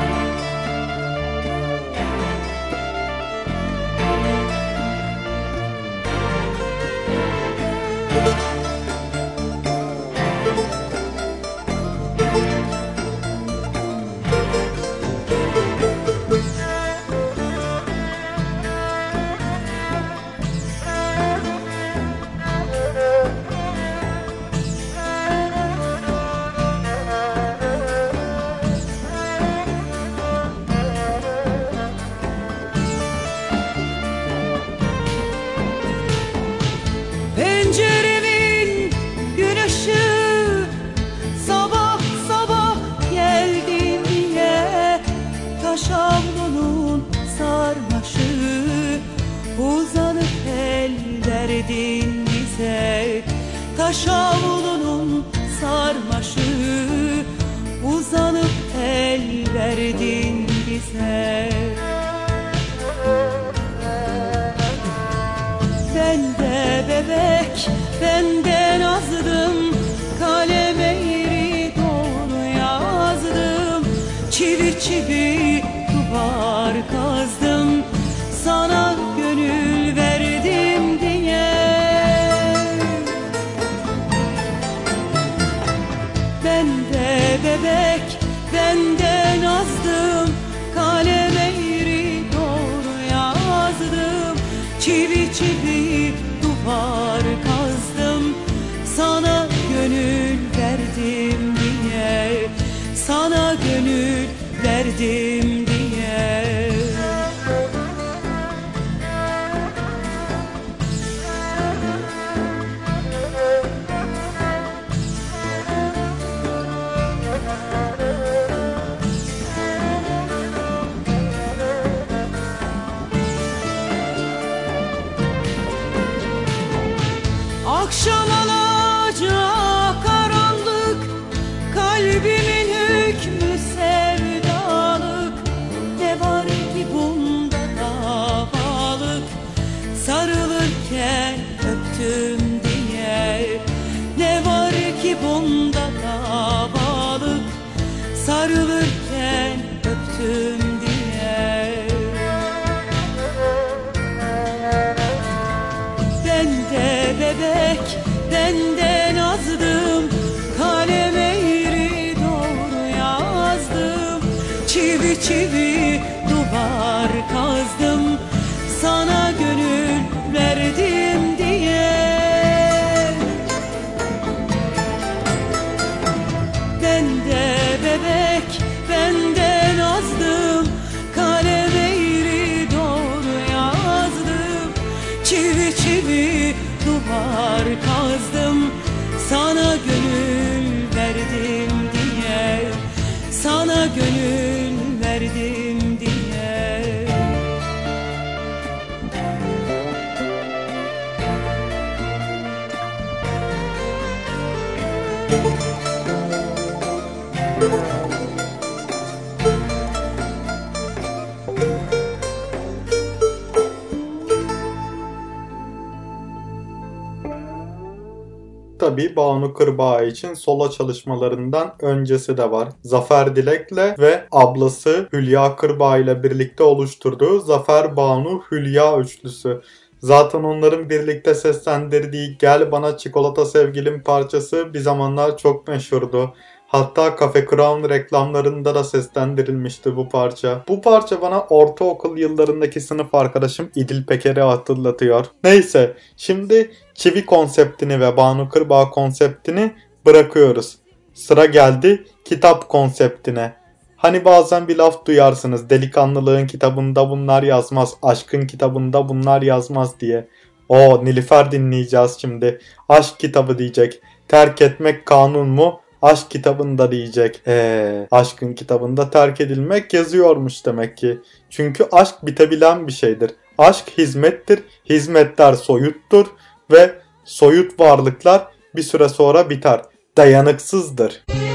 Tabii 218.78 219.16
Banu 219.16 219.54
Kırbağ 219.54 220.02
için 220.02 220.34
solo 220.34 220.70
çalışmalarından 220.70 221.74
öncesi 221.80 222.36
de 222.36 222.50
var. 222.50 222.68
Zafer 222.82 223.36
Dilek'le 223.36 223.98
ve 223.98 224.24
ablası 224.32 225.08
Hülya 225.12 225.56
Kırbağ 225.56 225.98
ile 225.98 226.22
birlikte 226.22 226.62
oluşturduğu 226.62 227.40
Zafer 227.40 227.96
Banu 227.96 228.42
Hülya 228.52 228.98
üçlüsü. 228.98 229.60
Zaten 230.00 230.42
onların 230.42 230.90
birlikte 230.90 231.34
seslendirdiği 231.34 232.38
Gel 232.38 232.72
Bana 232.72 232.96
Çikolata 232.96 233.44
Sevgilim 233.44 234.02
parçası 234.02 234.74
bir 234.74 234.78
zamanlar 234.78 235.38
çok 235.38 235.68
meşhurdu. 235.68 236.34
Hatta 236.68 237.16
Cafe 237.20 237.46
Crown 237.50 237.88
reklamlarında 237.88 238.74
da 238.74 238.84
seslendirilmişti 238.84 239.96
bu 239.96 240.08
parça. 240.08 240.64
Bu 240.68 240.80
parça 240.80 241.22
bana 241.22 241.40
ortaokul 241.40 242.18
yıllarındaki 242.18 242.80
sınıf 242.80 243.14
arkadaşım 243.14 243.70
İdil 243.74 244.06
Peker'i 244.06 244.40
hatırlatıyor. 244.40 245.26
Neyse 245.44 245.96
şimdi 246.16 246.70
çivi 246.94 247.26
konseptini 247.26 248.00
ve 248.00 248.16
Banu 248.16 248.48
Kırbağ 248.48 248.90
konseptini 248.90 249.72
bırakıyoruz. 250.06 250.78
Sıra 251.14 251.46
geldi 251.46 252.04
kitap 252.24 252.68
konseptine. 252.68 253.52
Hani 253.96 254.24
bazen 254.24 254.68
bir 254.68 254.76
laf 254.76 255.06
duyarsınız 255.06 255.70
delikanlılığın 255.70 256.46
kitabında 256.46 257.10
bunlar 257.10 257.42
yazmaz, 257.42 257.94
aşkın 258.02 258.46
kitabında 258.46 259.08
bunlar 259.08 259.42
yazmaz 259.42 260.00
diye. 260.00 260.28
O 260.68 261.04
Nilüfer 261.04 261.52
dinleyeceğiz 261.52 262.16
şimdi. 262.20 262.60
Aşk 262.88 263.18
kitabı 263.18 263.58
diyecek. 263.58 264.00
Terk 264.28 264.62
etmek 264.62 265.06
kanun 265.06 265.48
mu? 265.48 265.80
Aşk 266.02 266.30
kitabında 266.30 266.92
diyecek. 266.92 267.40
Eee 267.46 268.08
aşkın 268.10 268.54
kitabında 268.54 269.10
terk 269.10 269.40
edilmek 269.40 269.94
yazıyormuş 269.94 270.66
demek 270.66 270.96
ki. 270.96 271.18
Çünkü 271.50 271.86
aşk 271.92 272.14
bitebilen 272.22 272.86
bir 272.86 272.92
şeydir. 272.92 273.30
Aşk 273.58 273.84
hizmettir. 273.98 274.60
Hizmetler 274.90 275.54
soyuttur 275.54 276.26
ve 276.72 276.94
soyut 277.24 277.80
varlıklar 277.80 278.46
bir 278.76 278.82
süre 278.82 279.08
sonra 279.08 279.50
biter. 279.50 279.82
Dayanıksızdır. 280.16 281.24
Ne 281.28 281.47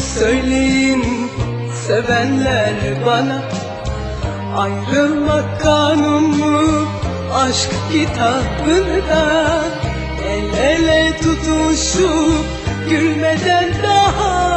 söyleyin 0.00 1.30
sevenler 1.86 2.74
bana. 3.06 3.42
Ayrılmak 4.56 5.60
kanun 5.60 6.22
mu 6.22 6.88
aşk 7.34 7.70
kitabında. 7.92 9.64
El 10.28 10.58
ele 10.58 11.16
tutuşup 11.16 12.44
gülmeden 12.90 13.68
daha. 13.82 14.56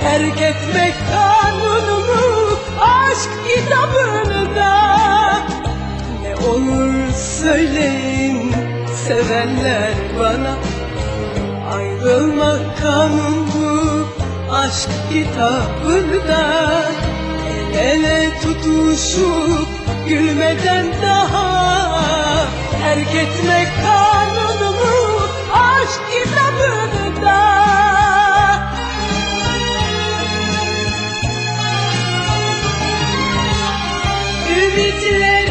Terk 0.00 0.40
etmek 0.40 0.94
kanun 1.12 2.06
mu 2.06 2.58
aşk 2.80 3.30
kitabında. 3.48 4.72
Ne 6.22 6.48
olur 6.48 7.12
söyleyin 7.42 8.54
sevenler 9.06 9.94
bana. 10.18 10.54
Ayrılmak 11.74 12.78
kanunu 12.82 13.63
aşk 14.54 14.90
kitabında 15.12 16.42
El 17.78 18.04
ele 18.04 18.30
tutuşup 18.42 19.68
gülmeden 20.08 20.86
daha 21.02 21.64
Terk 22.82 23.14
etmek 23.14 23.68
kanunu 23.82 25.20
aşk 25.52 26.00
kitabında. 26.12 27.40
Ümitlerim 34.50 35.43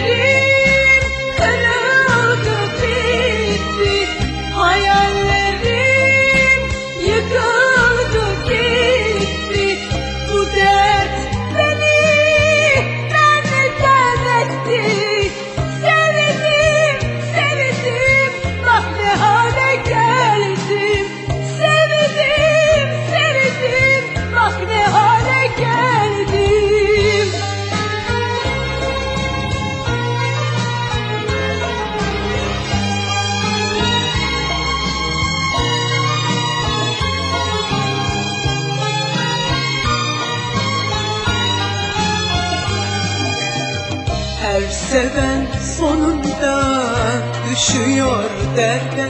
derde 48.57 49.09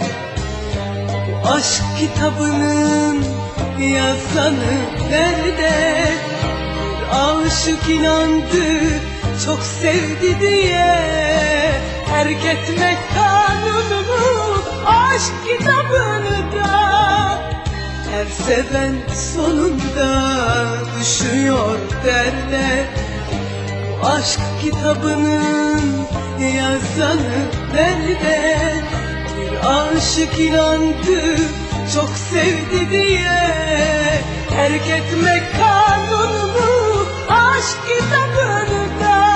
Bu 1.28 1.50
aşk 1.50 1.84
kitabının 2.00 3.24
yazanı 3.80 4.76
nerede? 5.10 6.04
Bir 7.12 7.46
aşık 7.46 7.90
inandı 7.90 9.00
çok 9.46 9.60
sevdi 9.64 10.40
diye. 10.40 11.02
Terk 12.08 12.46
etmek 12.46 12.98
kanununu 13.16 14.64
aşk 14.86 15.34
kitabını 15.48 16.52
da. 16.56 16.94
Her 18.12 18.26
seven 18.26 18.96
sonunda 19.14 20.40
düşüyor 21.00 21.80
derde 22.06 22.86
bu 24.02 24.08
aşk 24.08 24.40
kitabının 24.62 26.08
yazanı 26.40 27.46
nerede? 27.74 28.93
Aşık 29.66 30.40
inandı 30.40 31.38
çok 31.94 32.10
sevdi 32.32 32.92
diye. 32.92 33.54
Terk 34.50 34.90
etmek 34.90 35.44
kanununu 35.58 37.08
aşk 37.30 37.78
kitabını 37.88 39.00
da 39.02 39.34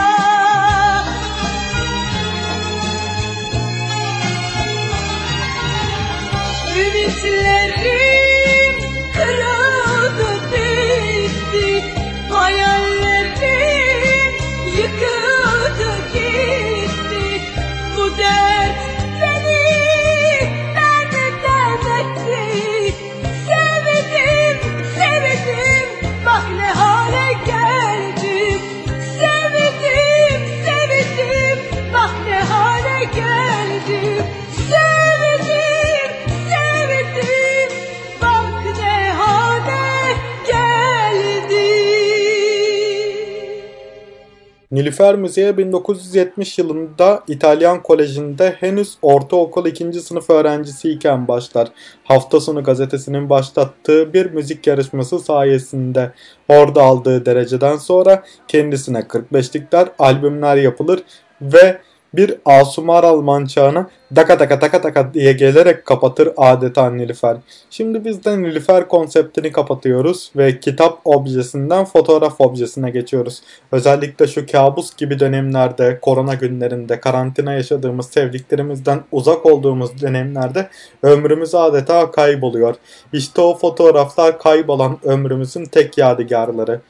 Nilüfer 44.98 45.16
müziğe 45.16 45.58
1970 45.58 46.58
yılında 46.58 47.24
İtalyan 47.28 47.84
Koleji'nde 47.84 48.56
henüz 48.60 48.98
ortaokul 49.02 49.66
2. 49.66 49.94
sınıf 49.94 50.30
öğrencisiyken 50.30 51.28
başlar. 51.28 51.68
Hafta 52.04 52.40
sonu 52.40 52.64
gazetesinin 52.64 53.30
başlattığı 53.30 54.14
bir 54.14 54.32
müzik 54.32 54.68
yarışması 54.68 55.20
sayesinde 55.20 56.12
orada 56.48 56.82
aldığı 56.84 57.26
dereceden 57.26 57.78
sonra 57.78 58.24
kendisine 58.48 59.00
45'likler 59.00 59.88
albümler 60.00 60.56
yapılır 60.56 61.04
ve 61.42 61.78
bir 62.14 62.36
Asumar 62.46 63.04
Alman 63.04 63.46
çağına 63.46 63.90
daka 64.16 64.40
daka 64.40 64.62
daka 64.62 64.84
daka 64.84 65.14
diye 65.14 65.34
gelerek 65.34 65.86
kapatır 65.86 66.30
adeta 66.38 66.90
Nilüfer. 66.92 67.38
Şimdi 67.70 68.06
biz 68.06 68.26
de 68.26 68.42
Nilüfer 68.42 68.88
konseptini 68.88 69.52
kapatıyoruz 69.52 70.32
ve 70.36 70.60
kitap 70.60 71.02
objesinden 71.06 71.86
fotoğraf 71.86 72.42
objesine 72.42 72.92
geçiyoruz. 72.92 73.42
Özellikle 73.72 74.28
şu 74.28 74.46
kabus 74.46 74.96
gibi 74.96 75.20
dönemlerde, 75.20 76.00
korona 76.02 76.34
günlerinde, 76.34 77.00
karantina 77.00 77.54
yaşadığımız 77.54 78.10
sevdiklerimizden 78.10 79.00
uzak 79.12 79.46
olduğumuz 79.46 80.02
dönemlerde 80.02 80.70
ömrümüz 81.04 81.56
adeta 81.56 82.12
kayboluyor. 82.12 82.76
İşte 83.14 83.42
o 83.42 83.58
fotoğraflar 83.58 84.40
kaybolan 84.40 84.98
ömrümüzün 85.04 85.66
tek 85.66 85.98
yadigarları. 85.98 86.82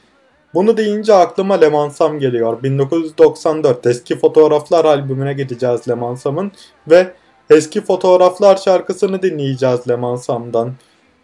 Bunu 0.58 0.78
deyince 0.78 1.14
aklıma 1.14 1.54
Lemansam 1.54 2.20
geliyor. 2.20 2.64
1994 2.64 3.86
eski 3.86 4.20
fotoğraflar 4.20 4.86
albümüne 4.86 5.34
gideceğiz 5.34 5.90
Lemansam'ın 5.90 6.52
ve 6.88 7.14
eski 7.50 7.82
fotoğraflar 7.82 8.58
şarkısını 8.58 9.22
dinleyeceğiz 9.22 9.90
Lemansam'dan. 9.90 10.74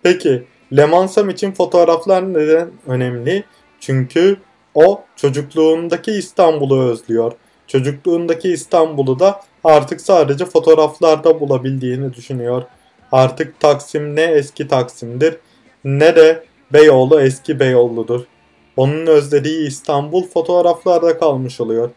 Peki 0.04 0.44
Lemansam 0.78 1.30
için 1.30 1.52
fotoğraflar 1.52 2.34
neden 2.34 2.72
önemli? 2.88 3.44
Çünkü 3.80 4.38
O 4.76 5.02
çocukluğundaki 5.16 6.12
İstanbul'u 6.12 6.84
özlüyor. 6.84 7.32
Çocukluğundaki 7.68 8.50
İstanbul'u 8.50 9.20
da 9.20 9.42
artık 9.64 10.02
sadece 10.02 10.46
fotoğraflarda 10.46 11.40
bulabildiğini 11.40 12.14
düşünüyor. 12.14 12.64
Artık 13.12 13.60
Taksim 13.60 14.16
ne 14.16 14.24
eski 14.24 14.68
Taksim'dir 14.68 15.38
ne 15.84 16.16
de 16.16 16.44
Beyoğlu 16.74 17.22
eski 17.22 17.60
Beyoğlu'dur. 17.60 18.33
Onun 18.78 19.08
özlediği 19.08 19.68
İstanbul 19.68 20.24
fotoğraflarda 20.24 21.20
kalmış 21.20 21.62
oluyor. 21.62 21.90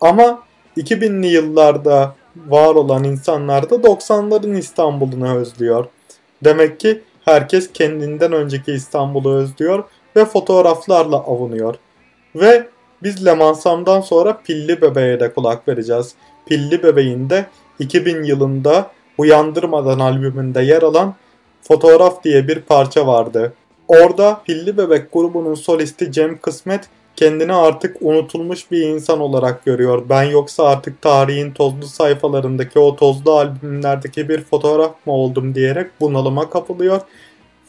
Ama 0.00 0.42
2000'li 0.76 1.26
yıllarda 1.26 2.14
var 2.36 2.74
olan 2.74 3.04
insanlar 3.04 3.70
da 3.70 3.74
90'ların 3.74 4.58
İstanbul'unu 4.58 5.36
özlüyor. 5.36 5.84
Demek 6.44 6.80
ki 6.80 7.02
herkes 7.24 7.72
kendinden 7.72 8.32
önceki 8.32 8.72
İstanbul'u 8.72 9.34
özlüyor 9.34 9.84
ve 10.16 10.24
fotoğraflarla 10.24 11.16
avunuyor. 11.16 11.74
Ve 12.34 12.66
biz 13.02 13.26
Lemansam'dan 13.26 14.00
sonra 14.00 14.40
Pilli 14.44 14.82
Bebeğe 14.82 15.20
de 15.20 15.32
kulak 15.32 15.68
vereceğiz. 15.68 16.14
Pilli 16.46 16.82
Bebeğin 16.82 17.30
de 17.30 17.46
2000 17.78 18.22
yılında 18.22 18.90
Uyandırmadan 19.18 19.98
albümünde 19.98 20.62
yer 20.62 20.82
alan 20.82 21.14
Fotoğraf 21.62 22.24
diye 22.24 22.48
bir 22.48 22.60
parça 22.60 23.06
vardı. 23.06 23.52
Orada 23.90 24.42
Pilli 24.44 24.76
Bebek 24.76 25.12
grubunun 25.12 25.54
solisti 25.54 26.12
Cem 26.12 26.38
Kısmet 26.38 26.88
kendini 27.16 27.52
artık 27.52 27.96
unutulmuş 28.00 28.70
bir 28.70 28.82
insan 28.82 29.20
olarak 29.20 29.64
görüyor. 29.64 30.02
Ben 30.08 30.22
yoksa 30.22 30.64
artık 30.64 31.02
tarihin 31.02 31.50
tozlu 31.50 31.86
sayfalarındaki 31.86 32.78
o 32.78 32.96
tozlu 32.96 33.32
albümlerdeki 33.32 34.28
bir 34.28 34.40
fotoğraf 34.44 35.06
mı 35.06 35.12
oldum 35.12 35.54
diyerek 35.54 36.00
bunalıma 36.00 36.50
kapılıyor 36.50 37.00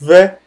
ve 0.01 0.37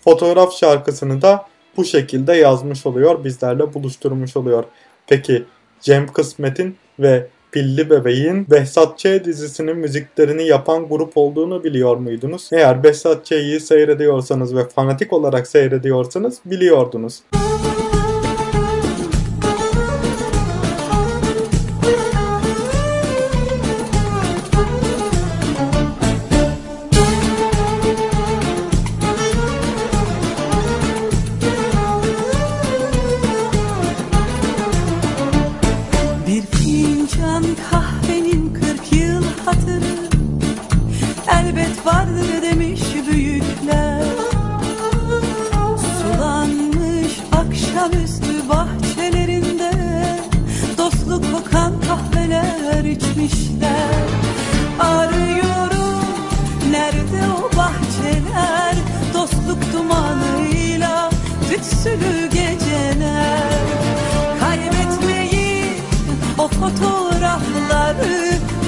fotoğraf 0.00 0.52
şarkısını 0.52 1.22
da 1.22 1.46
bu 1.76 1.84
şekilde 1.84 2.32
yazmış 2.32 2.86
oluyor, 2.86 3.24
bizlerle 3.24 3.74
buluşturmuş 3.74 4.36
oluyor. 4.36 4.64
Peki 5.06 5.44
Cem 5.80 6.06
Kısmet'in 6.06 6.76
ve 6.98 7.26
Pilli 7.52 7.90
Bebeğin 7.90 8.46
Behzat 8.50 8.98
Ç. 8.98 9.06
dizisinin 9.24 9.76
müziklerini 9.76 10.46
yapan 10.46 10.88
grup 10.88 11.12
olduğunu 11.16 11.64
biliyor 11.64 11.96
muydunuz? 11.96 12.50
Eğer 12.52 12.82
Behzat 12.82 13.26
Ç'yi 13.26 13.60
seyrediyorsanız 13.60 14.56
ve 14.56 14.68
fanatik 14.68 15.12
olarak 15.12 15.46
seyrediyorsanız 15.46 16.38
biliyordunuz. 16.44 17.20
Bir 17.32 17.47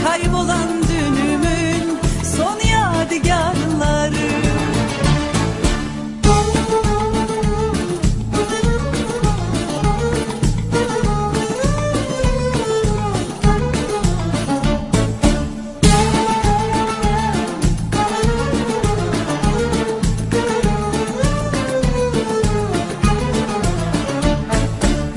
Kaybolan 0.05 0.80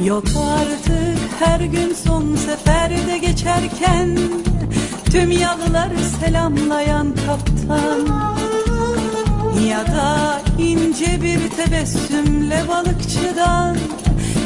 Yok 0.05 0.23
artık 0.59 1.19
her 1.39 1.59
gün 1.59 1.93
son 1.93 2.35
seferde 2.35 3.17
geçerken 3.17 4.19
Tüm 5.05 5.31
yalıları 5.31 5.99
selamlayan 6.19 7.15
kaptan. 7.25 7.99
Ya 9.69 9.87
da 9.87 10.41
ince 10.59 11.21
bir 11.21 11.49
tebessümle 11.49 12.63
balıkçıdan 12.67 13.77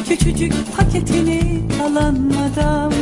Küçücük 0.08 0.76
paketini 0.76 1.62
alan 1.82 2.32
adam. 2.52 2.92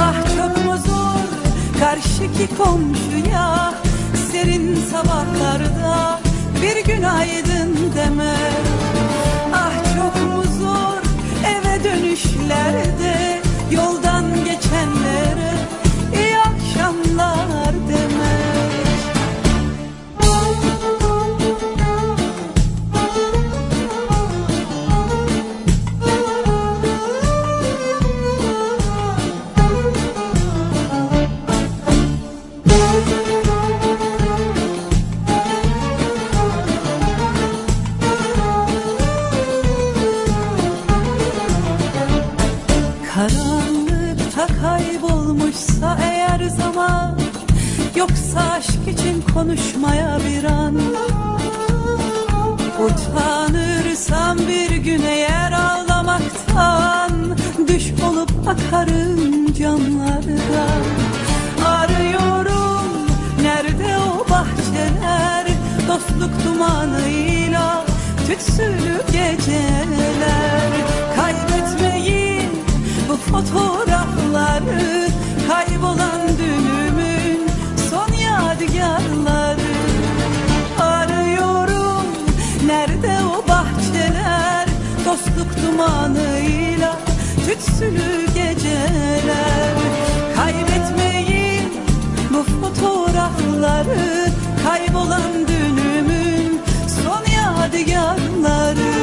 Ah 0.00 0.14
çok 0.36 0.64
mu 0.64 0.76
zor 0.86 1.80
karşıki 1.80 2.56
komşuya 2.56 3.74
Serin 4.32 4.78
sabahlarda 4.90 6.20
bir 6.62 6.94
günaydın 6.94 7.76
demek 7.96 8.91
eve 12.14 13.41
konuşmaya 49.42 50.18
bir 50.28 50.44
an. 50.44 50.76
Utanırsam 52.84 54.38
bir 54.38 54.76
gün 54.76 55.02
eğer 55.02 55.52
ağlamaktan 55.52 57.12
Düş 57.68 57.92
olup 58.08 58.30
akarım 58.48 59.54
camlardan 59.54 60.82
Arıyorum 61.66 62.88
nerede 63.42 63.96
o 63.98 64.30
bahçeler? 64.30 65.46
Dostluk 65.88 66.30
dumanıyla 66.44 67.84
tütsülü 68.26 69.02
geceler. 69.12 70.70
Kaybetmeyin 71.16 72.50
bu 73.08 73.16
fotoğrafları 73.16 75.08
Kaybolan 75.48 76.31
Arıyorum. 80.78 82.06
Nerede 82.66 83.16
o 83.24 83.48
bahçeler? 83.48 84.68
Dostluk 85.06 85.62
dumanıyla 85.62 86.98
tütsülü 87.46 88.26
geceler. 88.34 89.74
Kaybetmeyin 90.36 91.72
bu 92.30 92.42
fotoğrafları. 92.42 94.32
Kaybolan 94.64 95.32
dünümün 95.48 96.60
son 97.04 97.24
yadigarları 97.32 99.01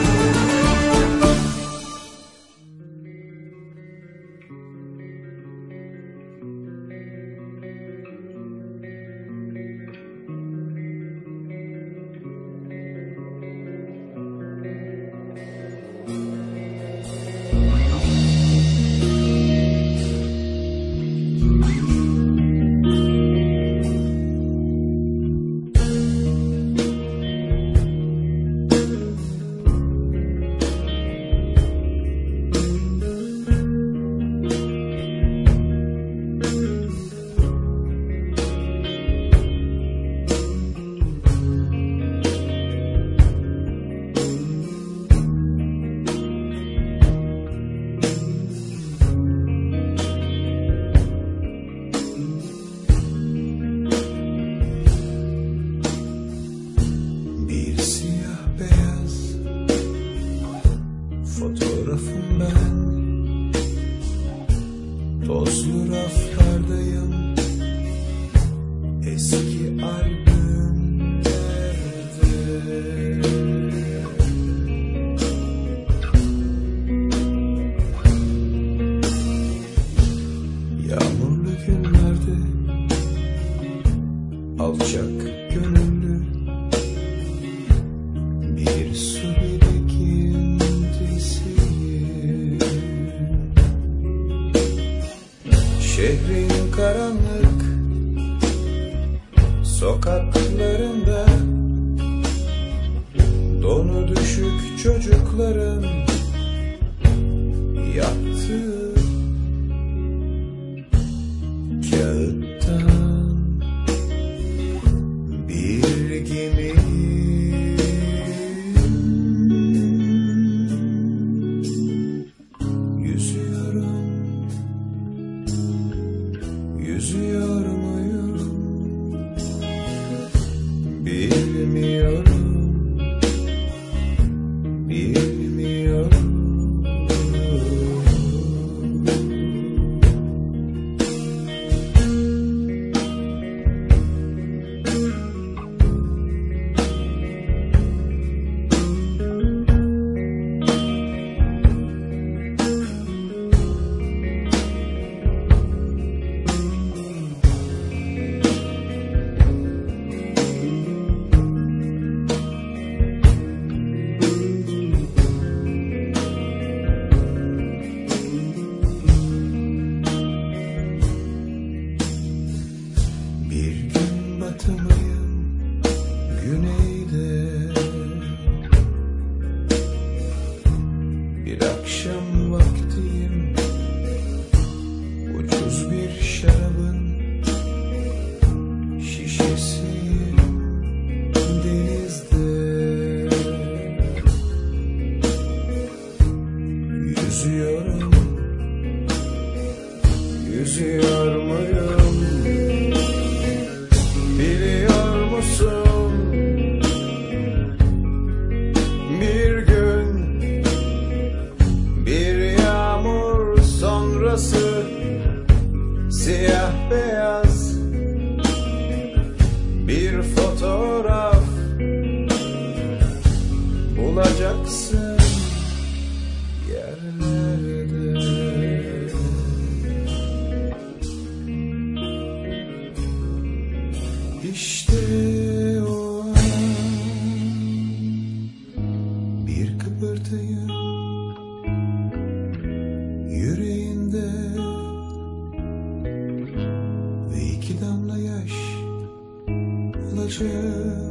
着 250.39 251.09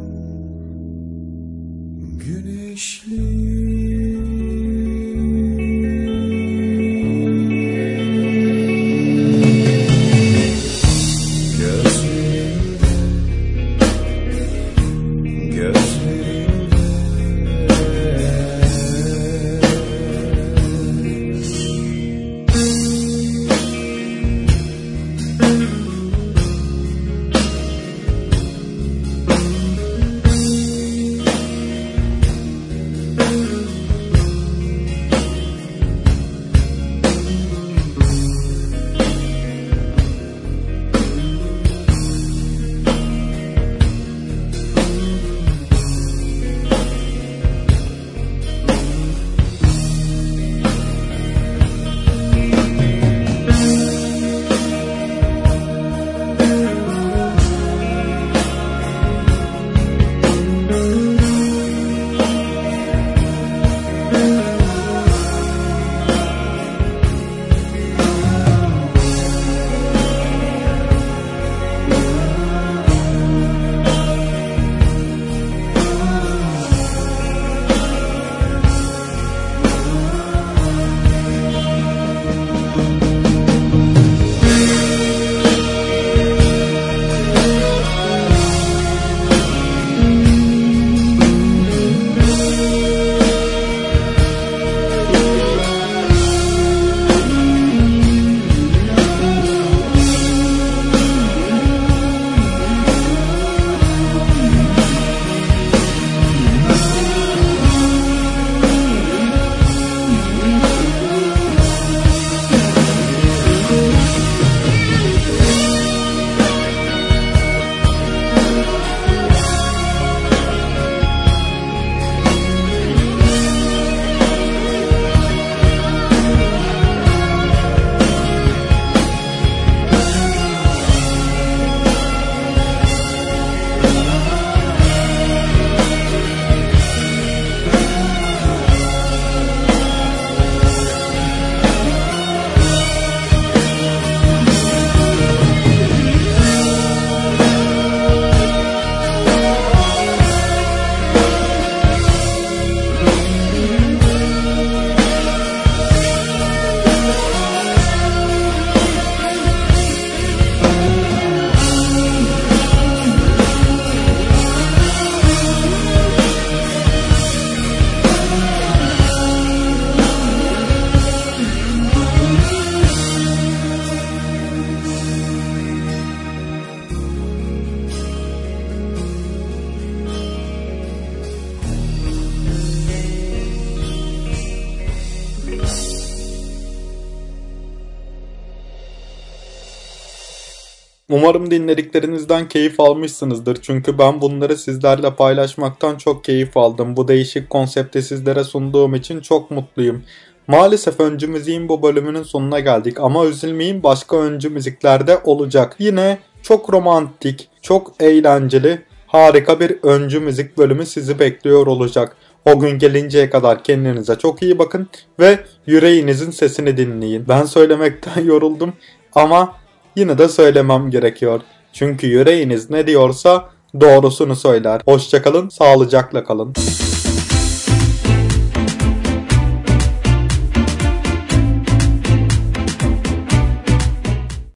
Umarım 191.29 191.51
dinlediklerinizden 191.51 192.49
keyif 192.49 192.81
almışsınızdır. 192.81 193.59
Çünkü 193.63 193.99
ben 193.99 194.21
bunları 194.21 194.57
sizlerle 194.57 195.15
paylaşmaktan 195.15 195.97
çok 195.97 196.25
keyif 196.25 196.57
aldım. 196.57 196.97
Bu 196.97 197.09
değişik 197.09 197.51
konsepti 197.51 198.03
sizlere 198.03 198.45
sunduğum 198.45 198.95
için 198.95 199.21
çok 199.21 199.51
mutluyum. 199.51 200.03
Maalesef 200.47 201.01
öncü 201.01 201.27
müziğin 201.27 201.69
bu 201.69 201.83
bölümünün 201.83 202.23
sonuna 202.23 202.61
geldik 202.61 203.01
ama 203.01 203.27
üzülmeyin 203.27 203.83
başka 203.83 204.17
öncü 204.17 204.51
müziklerde 204.51 205.19
olacak. 205.25 205.77
Yine 205.79 206.19
çok 206.43 206.73
romantik, 206.73 207.49
çok 207.63 207.93
eğlenceli, 208.01 208.83
harika 209.07 209.61
bir 209.61 209.79
öncü 209.83 210.21
müzik 210.21 210.59
bölümü 210.59 210.87
sizi 210.87 211.19
bekliyor 211.19 211.67
olacak. 211.67 212.17
O 212.45 212.61
gün 212.61 212.79
gelinceye 212.79 213.31
kadar 213.31 213.65
kendinize 213.65 214.15
çok 214.15 214.43
iyi 214.43 214.59
bakın 214.59 214.89
ve 215.21 215.39
yüreğinizin 215.67 216.31
sesini 216.31 216.77
dinleyin. 216.77 217.25
Ben 217.29 217.45
söylemekten 217.45 218.25
yoruldum 218.25 218.73
ama 219.15 219.68
yine 219.99 220.19
de 220.19 220.29
söylemem 220.29 220.91
gerekiyor. 220.91 221.41
Çünkü 221.73 222.07
yüreğiniz 222.07 222.71
ne 222.71 222.87
diyorsa 222.87 223.49
doğrusunu 223.81 224.37
söyler. 224.37 224.81
Hoşçakalın, 224.85 225.49
sağlıcakla 225.49 226.25
kalın. 226.25 226.55